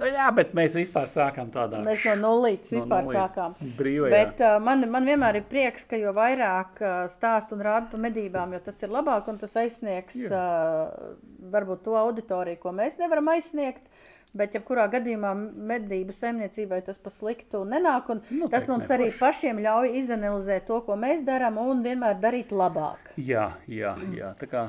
[0.00, 1.78] Nu, jā, bet mēs vispār sākām tādā.
[1.84, 3.16] Mēs no nulles No vispār nulles.
[3.18, 3.54] sākām.
[3.78, 4.10] Brīvajā.
[4.14, 8.00] Bet uh, man, man vienmēr ir prieks, ka jo vairāk uh, stāst un rāda par
[8.00, 10.40] medībām, jo tas ir labāk un tas aizsniegs Jā.
[10.40, 11.12] uh,
[11.52, 13.84] varbūt to auditoriju, ko mēs nevaram aizsniegt.
[14.32, 18.94] Bet, ja kurā gadījumā medību saimniecībai tas pa sliktu nenāk, un Nu, tas mums ne
[18.96, 19.18] arī paši.
[19.20, 23.12] pašiem ļauj izanalizēt to, ko mēs darām, un vienmēr darīt labāk.
[23.20, 24.32] Jā, jā, jā.
[24.40, 24.62] Tā kā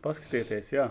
[0.00, 0.88] paskatieties, jā.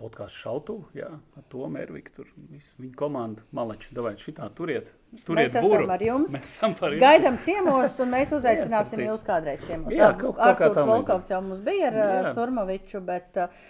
[0.00, 4.88] Podkāsts šautu, jā, ar to Mērviku, tur viss viņa komanda, maleči, davai šitā turiet,
[5.26, 5.90] turiet Mēs esam buru.
[5.92, 6.32] ar jums.
[6.36, 7.02] Mēs esam par jums.
[7.04, 9.92] Gaidām ciemos, un mēs uzaicināsim jūs kādreiz ciemos.
[9.94, 12.08] Jā, kaut- kaut kā Artūrs tam Volkovs jau mums bija ar Jā.
[12.22, 12.34] jā.
[12.38, 13.62] Surmaviču, bet uh,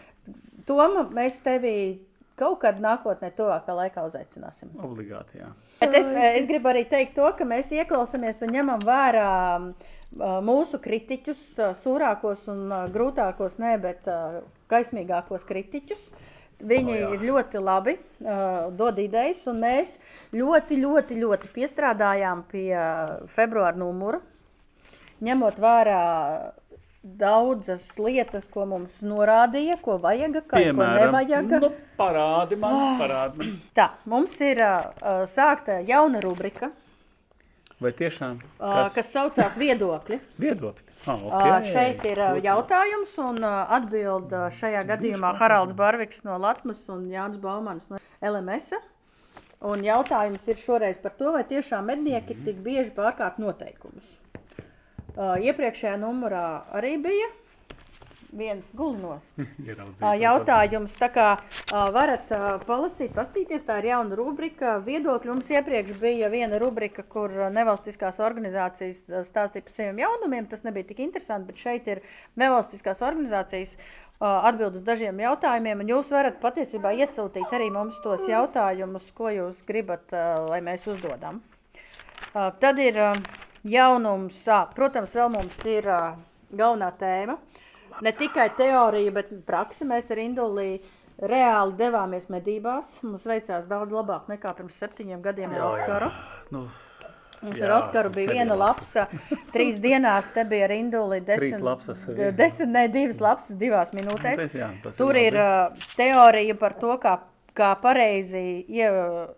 [0.66, 1.74] Toma, mēs tevi
[2.38, 4.70] kaut kad nākotnē tuvākā laikā uzaicināsim.
[4.82, 5.48] Obligāti, jā.
[5.82, 9.26] Bet es, es gribu arī teikt to, ka mēs ieklausāmies un ņemam vērā
[9.58, 14.06] uh, mūsu kritiķus, uh, sūrākos un uh, grūtākos, ne, bet
[14.72, 16.08] uh, kaismīgākos kritiķus.
[16.62, 17.06] Viņi O, jā.
[17.08, 19.96] oh, ir ļoti labi, uh, dod idejas, un mēs
[20.36, 24.20] ļoti, ļoti, ļoti piestrādājām pie uh, februāra numura,
[25.26, 26.02] ņemot vērā
[27.02, 31.50] daudzas lietas, ko mums norādīja, ko vajag, ko nevajag.
[31.64, 33.56] nu, parādi man, parādi man.
[33.74, 36.70] Tā, mums ir uh, sākta jauna rubrika,
[37.82, 38.38] Vai tiešām?
[38.62, 40.20] uh, kas saucās Viedokļi.
[40.38, 40.91] Viedokļi.
[41.02, 41.72] Ah, Uh, okay.
[41.72, 47.40] šeit ir jautājums, un uh, atbild uh, šajā gadījumā Haralds Barviks no Latvijas un Jānis
[47.42, 48.76] Baumans no LMS.
[49.66, 54.20] Un jautājums ir šoreiz par to, vai tiešām mednieki tik bieži pārkāp noteikumus.
[55.16, 56.46] Uh, iepriekšējā numurā
[56.78, 57.28] arī bija
[58.32, 58.68] viens
[60.00, 61.26] to Jautājums, tā kā
[61.70, 62.30] varat
[62.66, 64.76] palasīt, pastīties, tā ir jauna rubrika.
[64.84, 70.48] Viedokļi mums iepriekš bija viena rubrika, kur nevalstiskās organizācijas stāstīja par saviem jaunumiem.
[70.50, 72.02] Tas nebija tik interesanti, bet šeit ir
[72.40, 73.76] nevalstiskās organizācijas
[74.22, 75.84] atbild uz dažiem jautājumiem.
[75.90, 80.12] Jūs varat patiesībā iesūtīt arī mums tos jautājumus, ko jūs gribat,
[80.48, 81.42] lai mēs uzdodam.
[82.32, 83.00] Tad ir
[83.66, 84.44] jaunums,
[84.76, 85.88] protams, vēl mums ir
[86.52, 87.38] galvenā tēma.
[88.02, 89.86] Ne tikai teorija, bet praksa.
[89.88, 90.70] Mēs ar Indulī
[91.22, 92.96] reāli devāmies medībās.
[93.06, 96.10] Mums veicās daudz labāk nekā pirms septiņiem gadiem ar Oskaru.
[96.54, 96.66] Nu,
[97.42, 99.08] Mums Jā, ar Oskaru bija pēdējā viena lapsa.
[99.54, 101.18] Trīs dienās te bija ar Induli.
[101.26, 102.04] Desmit, lapsas
[102.38, 104.44] desmit, ne, divas lapsas divās minūtēs.
[104.44, 107.16] tas, jā, tas Tur ir uh, teorija par to, kā,
[107.58, 108.86] kā pareizi ie,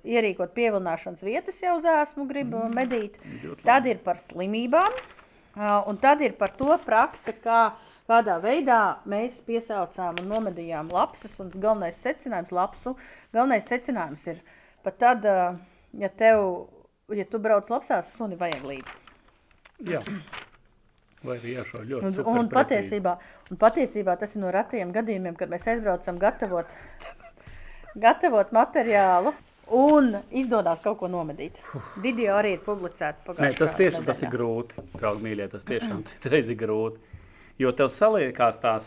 [0.05, 2.77] ierīkot pievilināšanas vietas, jau zēsmu gribu mm.
[2.77, 3.17] medīt.
[3.65, 7.63] Tad ir par slimībām, uh, un tad ir par to praksa, kā,
[8.11, 11.37] kādā veidā mēs piesaucām un nomedījām lapsas.
[11.43, 12.95] Un galvenais secinājums lapsu,
[13.35, 14.43] galvenais secinājums ir
[14.85, 15.59] pat tad, uh,
[16.01, 16.69] ja tev,
[17.15, 18.99] ja tu brauc lapsās, suni vajag līdzi.
[19.91, 20.03] Jā.
[21.25, 23.15] Vai arī jāšo ļoti Un, un, patiesībā,
[23.51, 26.75] un patiesībā tas ir no retajiem gadījumiem, kad mēs aizbraucam gatavot,
[27.97, 29.33] gatavot materiālu
[29.73, 31.57] un izdodas kaut ko nomedīt.
[32.05, 34.85] Video arī ir publicēts Nē, pagājušajā tas tiešām tas ir grūti.
[34.99, 37.15] Draugi, mīļie, tas tiešām citreiz ir grūti.
[37.59, 38.87] Jo tev saliekās tās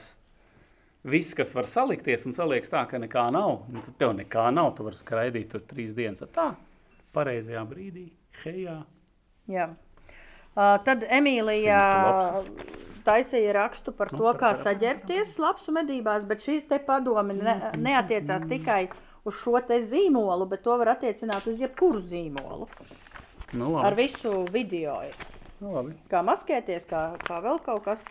[1.08, 3.62] viss, kas var salikties, un saliekas tā, ka nekā nav.
[3.72, 4.74] Nu, tad tev nekā nav.
[4.76, 6.24] Tu vari skraidīt tur trīs dienas.
[6.36, 6.50] Tā,
[7.16, 8.10] pareizajā brīdī,
[8.44, 8.82] hejā.
[9.48, 9.70] Jā.
[10.58, 11.80] Uh, tad Emīlija
[13.08, 14.64] taisīja rakstu par Nu, to, par kā karā.
[14.66, 18.88] saģērbties lapsu medībās, bet šī te padome ne, neatiecās tikai
[19.28, 22.68] uz šo te zīmolu, bet to var attiecināt uz jebkuru zīmolu.
[23.56, 24.08] Nu, Ar labi.
[24.10, 24.98] visu video.
[25.62, 25.96] Nu, labi.
[26.12, 28.04] kā maskēties, kā, kā vēl kaut kas.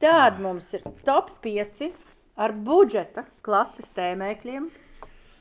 [0.00, 1.90] Tāda mums ir top 5
[2.40, 4.70] ar budžeta klases tēmēkļiem,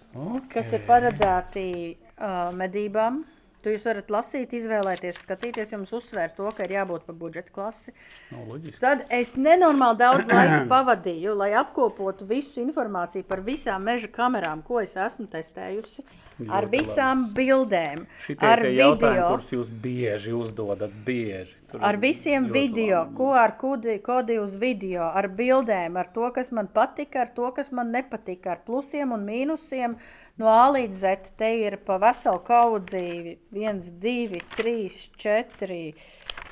[0.10, 0.48] Okay.
[0.56, 3.20] kas ir paredzēti uh, medībām.
[3.64, 7.92] Tu jūs varat lasīt, izvēlēties, skatīties, jums uzsvērt to, ka ir jābūt par budžeta klasi.
[8.32, 8.80] Nu, loģiski.
[8.80, 14.80] Tad es nenormāli daudz laika pavadīju, lai apkopotu visu informāciju par visām meža kamerām, ko
[14.84, 16.06] es esmu testējusi.
[16.48, 19.26] Ar Ļoti visām bildēm, Šitie ar video.
[19.28, 21.58] kurus jūs bieži uzdodat, bieži.
[21.68, 23.16] Tur Ar visiem video, labi.
[23.18, 27.52] ko ar kodi, kodi uz video, ar bildēm, ar to, kas man patika, ar to,
[27.58, 29.98] kas man nepatika, ar plusiem un mīnusiem.
[30.40, 34.76] No A līdz Z te ir pa veselu kaudzi 1, 2, 3,
[35.20, 35.80] 4,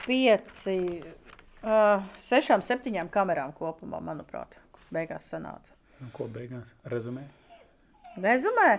[0.03, 0.57] 5,
[2.27, 4.59] 6, 7 kamerām kopumā, manuprāt,
[4.91, 5.71] beigās sanāca.
[6.01, 6.67] Nu, ko beigās?
[6.91, 7.23] Rezumē?
[8.21, 8.71] Rezumē?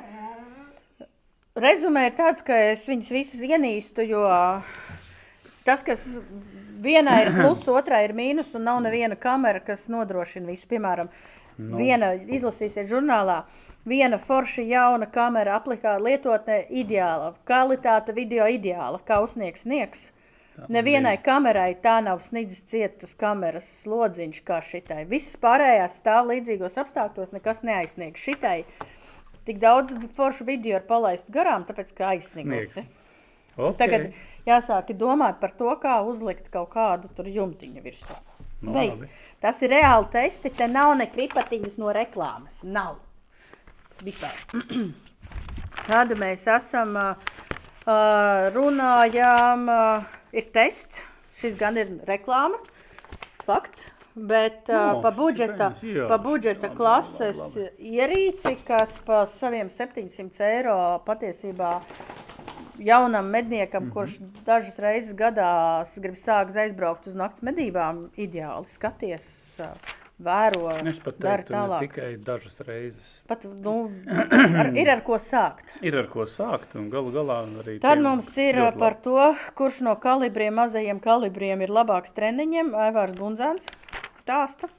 [1.59, 4.23] Rezumē ir tāds, ka es viņas visas ienīstu, jo
[5.67, 6.05] tas, kas
[6.85, 10.69] vienā ir plus, otrā ir mīnus, un nav neviena kamera, kas nodrošina visu.
[10.71, 11.11] Piemēram,
[11.57, 11.81] no.
[11.81, 13.41] viena izlasīsiet žurnālā.
[13.87, 20.09] Viena forša jauna kamera aplikā lietotnē ideāla, kvalitāte video ideāla, kā uzsniegs sniegs.
[20.67, 25.05] Nevienai kamerai tā nav sniedzis cietas kameras slodziņš kā šitai.
[25.07, 28.65] Visas pārējās stāv līdzīgos apstākļos, nekas neaizsniegs šitai.
[29.47, 32.85] Tik daudz foršu video ir palaistu garām, tāpēc ka aizsniegusi.
[33.59, 33.79] Okay.
[33.79, 34.11] Tagad
[34.47, 38.19] jāsāk domāt par to, kā uzlikt kaut kādu tur jumtiņu virsū.
[38.61, 38.99] Nu, Beidz.
[38.99, 39.09] labi.
[39.43, 42.65] Tas ir reāli testi, te nav ne kripatiņas no reklāmas.
[42.67, 42.99] Nav.
[44.05, 44.35] Vispār.
[45.89, 47.29] Tad mēs esam uh,
[48.55, 51.03] runājām, uh, ir tests,
[51.41, 52.61] šis gan ir reklāma,
[53.47, 53.83] fakts,
[54.15, 56.07] bet uh, No, pa šis ir budžeta, jā.
[56.11, 61.79] pa budžeta Labi, klases labi, ierīci, kas pa saviem 700 eiro patiesībā
[62.79, 63.95] jaunam medniekam, mm -hmm.
[63.95, 70.93] kurš dažas reizes gadā grib sākt aizbraukt uz nakts medībām, ideāli skaties, uh, vēro, ne
[71.47, 71.87] tālāk.
[71.87, 73.11] tikai dažas reizes.
[73.31, 73.77] Pat, nu,
[74.63, 75.71] ar, ir ar ko sākt.
[75.85, 77.79] Ir ar ko sākt, un galu galā arī.
[77.83, 79.05] Tad mums ir par labi.
[79.07, 82.75] to, kurš no kalibriem, mazajiem kalibriem ir labāks treniņiem.
[82.89, 83.71] Aivārs Bunzāns
[84.19, 84.71] stāsta.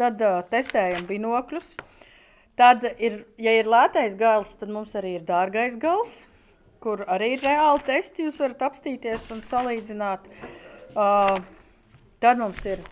[0.00, 1.74] Tad uh, testējam binokļus.
[2.60, 6.24] Tad, ir, ja ir lētais gals, tad mums arī ir dārgais gals,
[6.82, 8.26] kur arī ir reāli testi.
[8.28, 10.26] Jūs varat apstīties un salīdzināt.
[10.90, 11.36] Uh,
[12.20, 12.82] tad mums ir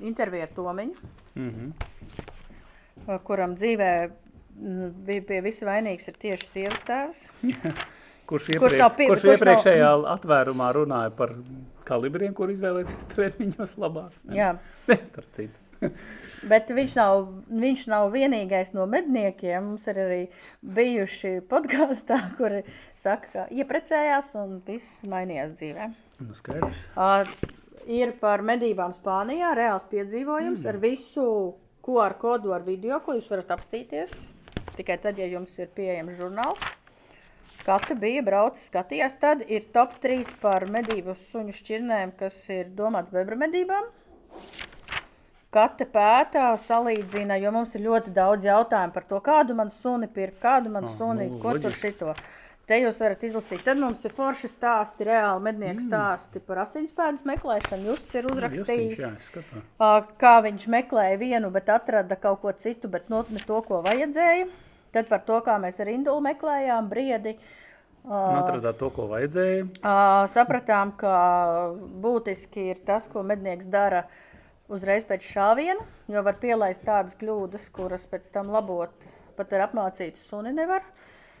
[0.00, 1.10] intervija ar Tomiņu,
[1.40, 1.70] Mhm.
[3.06, 7.22] uh, kuram dzīvē mm, bija pie visa vainīgs ir tieši sievas tēvs.
[7.40, 7.80] Kurš,
[8.30, 11.32] Kurš iepriek, nav pi- kurš kurš nav- iepriekšējā atvērumā runāja par
[11.88, 14.12] kalibriem, kur izvēlēties treniņos labāk?
[14.28, 14.36] ne?
[14.38, 14.52] Jā.
[15.10, 15.58] Starp citu.
[16.50, 19.64] Bet viņš nav, viņš nav vienīgais no medniekiem.
[19.70, 20.18] Mums ir arī
[20.76, 22.60] bijuši podkāstā, kuri
[23.00, 25.86] saka, ka ieprecējās un viss mainījās dzīvē.
[26.20, 26.82] Nu, skaidrs.
[27.00, 27.24] Uh,
[27.90, 30.68] ir par medībām Spānijā, reāls piedzīvojums mm.
[30.70, 31.24] ar visu
[31.84, 34.28] QR kodu ar video, ko jūs varat apstīties.
[34.76, 36.62] Tikai tad, ja jums ir pieejams žurnāls.
[37.66, 39.18] Katra bija braucis, skatījās.
[39.20, 43.90] Tad ir top 3 par medību suņu šķirnēm, kas ir domāts bebra medībām.
[45.50, 50.38] Katra pētā, salīdzina, jo mums ir ļoti daudz jautājumu par to, kādu man suni pirkt,
[50.44, 51.90] kādu man Ah, suni, nu, ko tur loģiski.
[51.90, 52.14] šito.
[52.68, 53.64] Te jūs varat izlasīt.
[53.66, 57.88] Tad mums ir forši stāsti, reāli mednieku stāsti par asinsπēdas meklēšanu.
[57.90, 59.00] Jūs ir uzrakstījis.
[59.02, 59.64] Jā, es skatos.
[59.82, 59.88] Ā,
[60.20, 64.46] kā viņš meklēja vienu, bet atrada kaut ko citu, bet no, ne to, ko vajadzēja.
[64.94, 67.36] Tad par to, kā mēs ar Indulu meklējām briedi.
[68.06, 69.66] Atradāt to, ko vajadzēja.
[70.32, 71.12] Sapratām, ka
[71.74, 74.06] būtiski ir tas, ko mednieks dara
[74.70, 78.94] uzreiz pēc šāviena, jo var pielaist tādas kļūdas, kuras pēc tam labot
[79.36, 80.84] pat ar apmācītu suni nevar.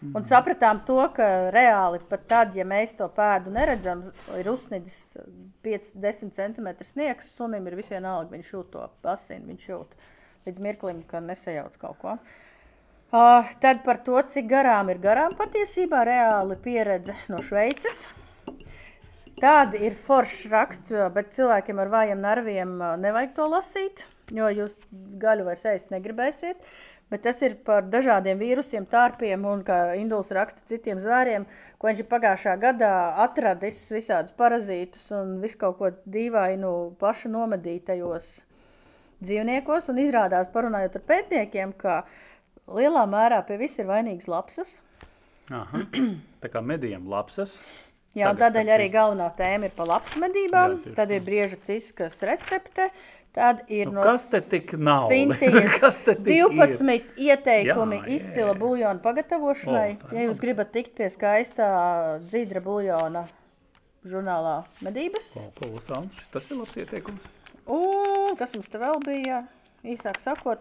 [0.00, 4.06] Un sapratām to, ka reāli pat tad, ja mēs to pēdu neredzam,
[4.38, 5.18] ir uzsnīdis
[5.66, 9.98] 5-10 cm sniegs, sunim ir visvienalga, viņš jūt to asinu, viņš jūt
[10.48, 12.16] līdz mirklim, ka nesajauc kaut ko.
[13.10, 18.04] Uh, tad par to, cik garām ir garām patiesībā reāli pieredze no Šveices.
[19.40, 24.78] Tāda ir foršs raksts, bet cilvēkiem ar vājiem nerviem nevajag to lasīt, jo jūs
[25.20, 26.60] gaļu vairs ēst negribēsiet.
[27.10, 31.46] Bet tas ir par dažādiem vīrusiem, tārpiem un, kā Induls raksta, citiem zvēriem,
[31.78, 32.92] ko viņš ir pagājušā gadā
[33.24, 38.30] atradis visādus parazītus un visu kaut ko dīvainu pašu nomedītajos
[39.26, 39.90] dzīvniekos.
[39.90, 42.04] Un izrādās, parunājot ar pētniekiem, ka
[42.70, 44.78] lielā mērā pie viss ir vainīgs lapsas.
[45.50, 45.82] Aha.
[46.42, 47.56] Tā kā medījiem lapsas.
[48.18, 50.80] Jā, tādēļ arī galvenā tēma ir par labs medībām.
[50.82, 52.88] Jā, Tad ir brieža ciskas recepte.
[53.32, 55.06] Tad ir Nu, no kas te tik nav?
[55.12, 56.48] Sintīs Kas te tik ir?
[56.50, 59.90] 12 ieteikumi Jā, jā, izcila buļļona pagatavošanai.
[60.00, 61.68] O, ir ja jūs gribat tikt pie skaistā
[62.24, 63.22] dzīdra buļļona
[64.10, 65.30] žurnālā medības.
[65.38, 66.24] O, kolosāls.
[66.34, 67.30] Tas ir labs ieteikums.
[67.70, 69.44] Un kas mums te vēl bija?
[69.86, 70.60] Īsāk sakot,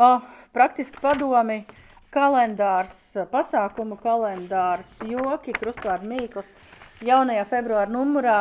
[0.00, 0.10] o,
[0.54, 1.64] praktiski padomi,
[2.14, 2.94] kalendārs,
[3.32, 6.54] pasākumu kalendārs, joki, krustvārdu mīklas.
[7.04, 8.38] Jaunajā februāra numurā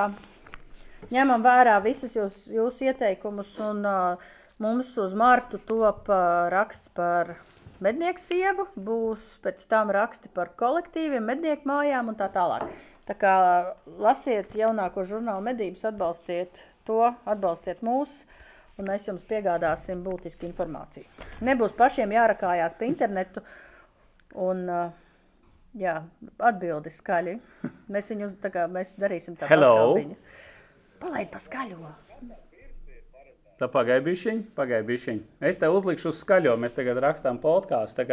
[1.14, 4.32] ņemam vērā visus jūs, jūsu ieteikumus, un uh,
[4.62, 7.38] mums uz martu top uh, raksts par
[7.84, 12.68] mednieku sievu, būs pēc tam raksti par kolektīviem, mednieku mājām un tā tālāk.
[13.10, 13.34] Tā kā
[13.97, 18.12] lasiet jaunāko žurnālu medības, atbalstiet to, atbalstiet mūs,
[18.78, 21.08] un mēs jums piegādāsim būtisku informāciju.
[21.45, 23.41] Nebūs pašiem jārakājās pa internetu,
[24.38, 24.68] un
[25.78, 25.95] jā,
[26.38, 27.36] atbildi skaļi.
[27.93, 29.74] Mēs viņus tā kā mēs darīsim tādu Hello.
[29.80, 30.18] kalbiņu.
[31.00, 31.89] Palaid pa skaļo.
[33.60, 35.18] Tā pagaidīšiņ, pagaidīšiņ.
[35.43, 38.06] Es te uzlikšu uz skaļo, mēs tagad rakstām podkāstu.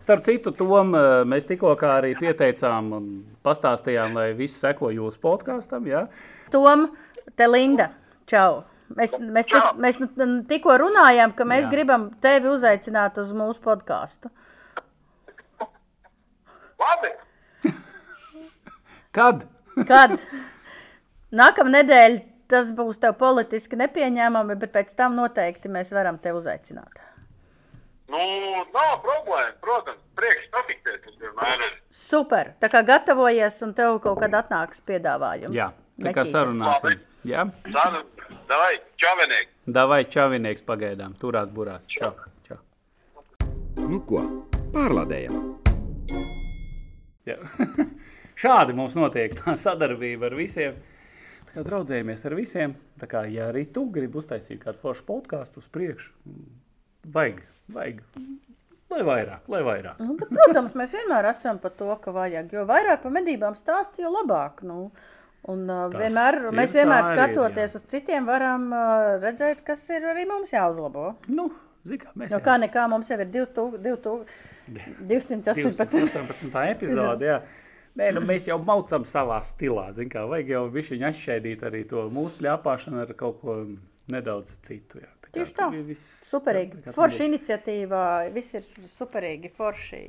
[0.00, 3.10] Starp citu, Tom, eh, mēs tikko arī pieteicām un
[3.44, 5.86] pastāstījām, lai visi seko jūsu podkāstam.
[5.86, 6.06] Ja?
[6.50, 6.96] Tom,
[7.36, 7.90] te Linda,
[8.26, 8.64] čau.
[8.94, 11.68] Mēs, mēs, tik, mēs nu- nu tikko runājām, ka mēs Jā.
[11.68, 11.70] Jā.
[11.70, 14.30] gribam tevi uzaicināt uz mūsu podkāstu.
[16.80, 17.12] Labi,
[19.12, 19.44] Kad?
[19.86, 20.10] Kad?
[21.32, 27.00] Nākamā nedēļa tas būs tev politiski nepieņēmami, bet pēc tam noteikti mēs varam tevi uzaicināt.
[28.08, 28.18] nu,
[28.74, 29.54] nav problēma.
[29.64, 31.72] Protams, priekš safiksēt mums vienmēr ir.
[31.90, 32.52] Super.
[32.60, 35.54] Tā kā gatavojies, un tev kaut kad atnāks piedāvājums.
[35.56, 36.32] Jā, tā kā Neķīties.
[36.36, 37.00] sarunāsim.
[37.24, 38.02] Jā, Tāda,
[38.50, 39.50] davai, čavenieki.
[39.66, 41.80] davai čavinieks pagaidām, turās burās.
[41.88, 42.12] Čau,
[42.46, 42.58] čau.
[43.80, 44.20] Nu ko,
[44.76, 45.40] pārlādējam!
[47.24, 47.38] Jā.
[48.44, 50.74] Šādi mums notiek tā sadarbība ar visiem.
[51.54, 52.72] Kā draudzējamies ar visiem.
[52.98, 56.10] Tā kā, ja arī tu gribi uztaisīt kādu foršu podkāstu uz priekšu,
[57.14, 57.44] vajag,
[57.74, 58.00] vajag.
[58.90, 60.00] Lai vairāk, lai vairāk.
[60.02, 62.50] Nu, bet, protams, mēs vienmēr esam par to, ka vajag.
[62.54, 64.62] Jo vairāk par medībām stāst, jo labāk.
[64.66, 64.90] Nu.
[65.50, 70.06] Un, uh, vienmēr, mēs vienmēr arī ir, skatoties uz citiem, varam uh, redzēt, kas ir
[70.14, 71.10] arī mums jāuzlabo.
[71.28, 71.50] Nu,
[71.84, 74.38] zini, kā mēs Jo kā nekā mums jau ir 2000,
[75.10, 75.60] 218.
[75.68, 76.64] 218.
[76.74, 77.28] epizode.
[77.28, 77.42] Jā.
[77.94, 79.88] Nē, nu mēs jau maucam savā stilā.
[80.10, 83.58] Kā, vajag jau viņa atšķaidīt arī to mūsu plāpāšanu ar kaut ko
[84.10, 84.98] nedaudz citu.
[84.98, 85.10] Jā.
[85.22, 85.68] Tā Tieši tā.
[85.86, 86.82] Viss, Superīgi.
[86.82, 88.32] tā tur- iniciatīva.
[88.34, 89.52] Viss ir superīgi.
[89.54, 90.02] Forši.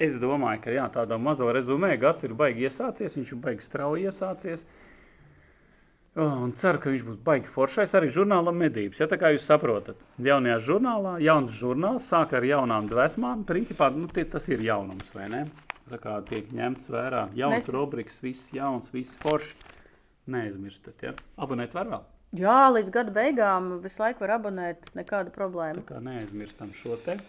[0.00, 3.16] Es domāju, ka jā, tādā mazo rezumē gads ir baigi iesācies.
[3.16, 4.64] Viņš ir baigi strauji iesācies.
[6.16, 9.00] Un ceru, ka viņš būs baigi foršais arī žurnāla medības.
[9.00, 13.44] Ja, tā kā jūs saprotat, jaunajā žurnālā, jauns žurnāls sāk ar jaunām dvēsmām.
[13.44, 15.42] Principā nu, tie, tas ir jaunums, vai ne?
[15.86, 19.54] Tā kā tiek ņemts vērā jauns Mēs- rubriks, viss jauns, viss forši.
[20.26, 21.12] Neaizmirstat, ja?
[21.38, 22.04] Abonēt var vēl.
[22.34, 24.88] Jā, līdz gada beigām visu laiku var abonēt.
[24.98, 25.84] Nekāda problēma.
[25.84, 27.20] Tā kā neaizmirstam šo te.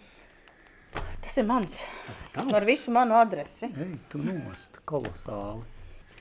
[1.22, 1.78] Tas ir mans.
[2.06, 2.54] Tas ir tavs.
[2.58, 3.70] Ar visu manu adresi.
[3.70, 5.62] Ej, tu nost, kolosāli.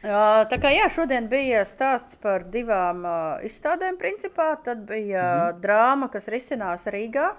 [0.04, 4.52] Tā kā jā, šodien bija stāsts par divām uh, izstādēm, principā.
[4.64, 5.62] Tad bija mm -hmm.
[5.62, 7.32] drāma, kas risinās Rīgā.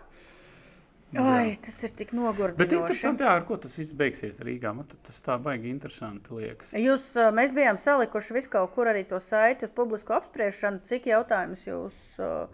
[1.17, 2.77] Ai, tas ir tik Bet nogurdinoši.
[2.77, 4.75] interesanti, jā, ar ko tas viss beigsies Rīgā.
[4.77, 6.75] Man tas tā baigi interesanti liekas.
[6.77, 10.83] Jūs, mēs bijām salikuši visu kaut kur arī to saiti uz publisku apspriešanu.
[10.85, 12.45] Cik jautājumus jūs uh,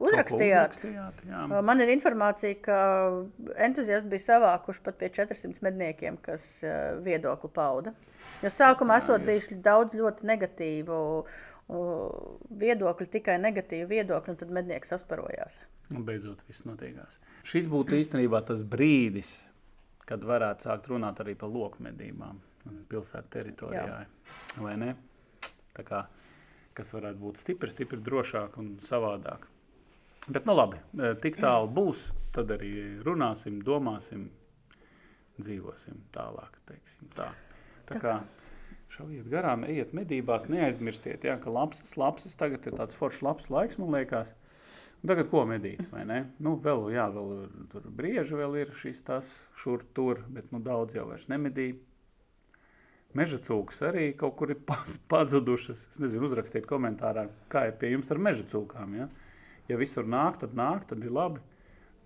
[0.00, 0.78] uzrakstījāt?
[0.80, 1.44] uzrakstījāt, jā.
[1.60, 2.78] Man ir informācija, ka
[3.68, 7.92] entuziasti bija savākuši pat pie 400 medniekiem, kas uh, viedokli pauda.
[8.40, 11.40] Jo sākumā esot bijuši daudz ļoti negatīvu uh,
[12.60, 15.58] viedokļu, tikai negatīvu viedokļu, un tad mednieki sasparojās.
[15.94, 17.18] Un beidzot viss notiekās.
[17.46, 19.30] Šis būtu īstenībā tas brīdis,
[20.08, 22.40] kad varētu sākt runāt arī par lokmedībām
[22.90, 24.00] pilsētu teritorijā.
[24.02, 24.32] Jā.
[24.60, 24.94] Vai ne?
[25.76, 26.02] Tā kā,
[26.76, 29.46] kas varētu būt stipri, stipri drošāk un savādāk.
[30.26, 34.28] Bet, nu labi, eh, tik tālu būs, tad arī runāsim, domāsim,
[35.40, 36.58] dzīvosim tālāk.
[36.68, 37.30] teiksim Tā.
[37.88, 38.20] Tā kā
[39.00, 43.78] šaujiet garām, ejiet medībās, neaizmirstiet, jā, ka lapsas, lapsas tagad ir tāds foršs labs laiks,
[43.80, 44.32] man liekas.
[45.00, 46.18] Un Tagad ko medīt, vai ne?
[46.44, 49.30] Nu, vēl, jā, vēl ir, tur brieži vēl ir šis tas,
[49.62, 51.70] šur tur, bet nu daudz jau vairs nemedī.
[53.16, 55.86] Meža cūkas arī kaut kur ir pa- pazudušas.
[55.94, 59.08] Es nezinu, uzrakstiet komentārā, kā ir pie jums ar meža cūkām, ja?
[59.70, 61.40] Ja visur nāk, tad nāk, tad ir labi.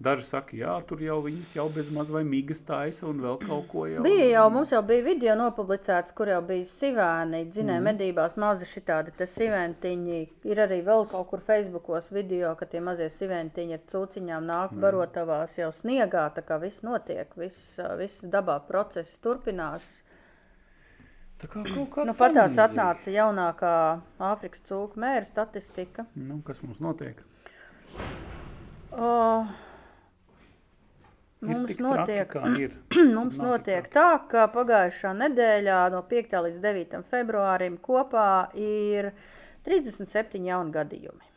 [0.03, 3.69] Daži saka, jā, tur jau viņas jau bez maz vai migas taisa un vēl kaut
[3.71, 4.03] ko jau.
[4.03, 7.87] Bija jau, mums jau bija video nopublicēts, kur jau bija sivēni, dzinēja mm.
[7.93, 10.19] medībās mazi šitādi te siventiņi.
[10.51, 14.83] Ir arī vēl kaut kur Facebookos video, ka tie mazie siventiņi ar cūciņām nāk mm.
[14.83, 20.01] barotavās jau sniegā, tā kā viss notiek, viss, viss dabā process turpinās.
[21.39, 23.77] Tā kā kaut kā Nu, pat tās atnāca jaunākā
[24.33, 26.09] Āfrikas cūku mēra statistika.
[26.19, 27.23] Nu, kas mums notiek?
[28.95, 29.74] Ir
[31.49, 32.71] mums notiek, Traki,
[33.17, 36.41] mums Nav notiek tā, ka pagājušā nedēļā no 5.
[36.49, 37.05] līdz 9.
[37.13, 39.13] februārim kopā ir
[39.69, 41.35] 37 jauni gadījumi.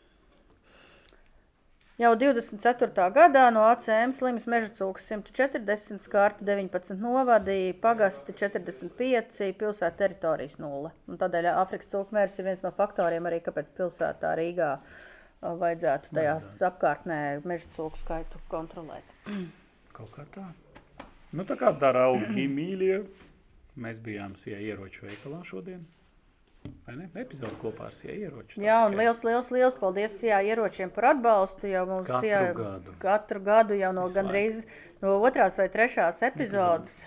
[1.98, 3.08] Jau 24.
[3.10, 10.92] gadā no ACM slims meža cūks 140, skārta 19 novadīja, pagasti 45, pilsēta teritorijas 0.
[11.10, 15.08] Un tādēļ Āfrikas cūku mērs ir viens no faktoriem arī, kāpēc pilsētā Rīgā uh,
[15.42, 19.18] vajadzētu tajās apkārtnē meža cūku skaitu kontrolēt.
[19.98, 20.45] Kaut kā tā.
[21.34, 22.98] Nu, tā kā draugi mīļie.
[23.78, 25.84] Mēs bijām Sija ieroču veikalā šodien.
[27.18, 28.60] Epizode kopā ar Sija ieroču.
[28.61, 31.69] Jā, un liels, liels, liels paldies Jā, ieročiem par atbalstu.
[31.72, 32.95] Jau mums Katru jā, gadu.
[33.02, 34.60] katru gadu jau no Visu gandrīz
[35.03, 37.03] no otrās vai trešās epizodes.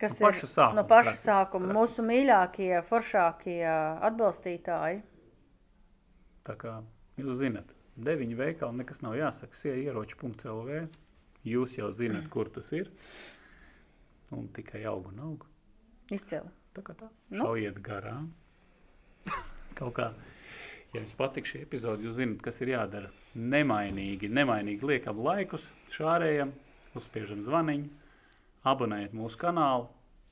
[0.00, 1.78] Kas No paša ir sākuma no paša praktiski, sākuma praktiski.
[1.78, 3.60] mūsu mīļākie, foršākie
[4.08, 5.02] atbalstītāji.
[6.44, 6.74] Tā kā
[7.20, 9.54] jūs zinat, deviņi veikali, nekas nav jāsaka.
[9.56, 10.82] Sija ieroču.lv.
[11.44, 12.88] Jūs jau zinat, kur tas ir.
[14.32, 15.44] Un tikai aug un aug.
[16.12, 16.48] Izcēli.
[16.74, 17.10] Tā kā tā.
[17.30, 17.42] Nu.
[17.42, 18.30] Šaujiet garām.
[19.78, 20.08] Kaut kā.
[20.94, 23.10] Ja jums patīk šī epizode, jūs zināt, kas ir jādara.
[23.34, 25.64] Nemainīgi, nemainīgi liekam laikus,
[25.94, 26.52] šārējam,
[26.98, 27.88] uzspiežam zvaniņu,
[28.70, 29.88] abonējiet mūsu kanālu,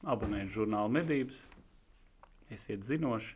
[0.06, 1.40] abonējiet žurnālu medības,
[2.54, 3.34] esiet zinoši.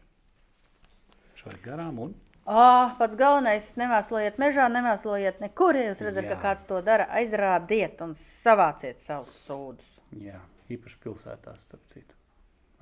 [1.43, 2.15] Šaujiet garām un
[2.47, 2.67] O,
[2.99, 5.75] pats galvenais, nemēslojiet mežā, nemēslojiet nekur.
[5.75, 6.37] Ja jūs redzat, Jā.
[6.37, 9.89] ka kāds to dara, aizrādiet un savāciet savus sūdus.
[10.23, 10.39] jā,
[10.71, 12.15] īpaši pilsētās, starp citu,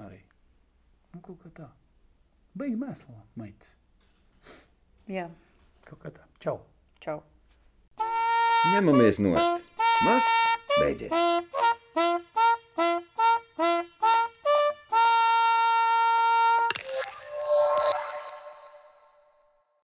[0.04, 0.20] arī.
[1.14, 1.70] Nu, kaut kā tā.
[2.54, 3.70] Beigi mēslā, meitas.
[5.08, 5.30] Jā,
[5.84, 6.22] Kaut kā tā.
[6.40, 6.58] Čau!
[7.00, 7.18] čau.
[8.72, 9.64] Ņemamies nost.
[10.04, 11.12] Masts beidzies.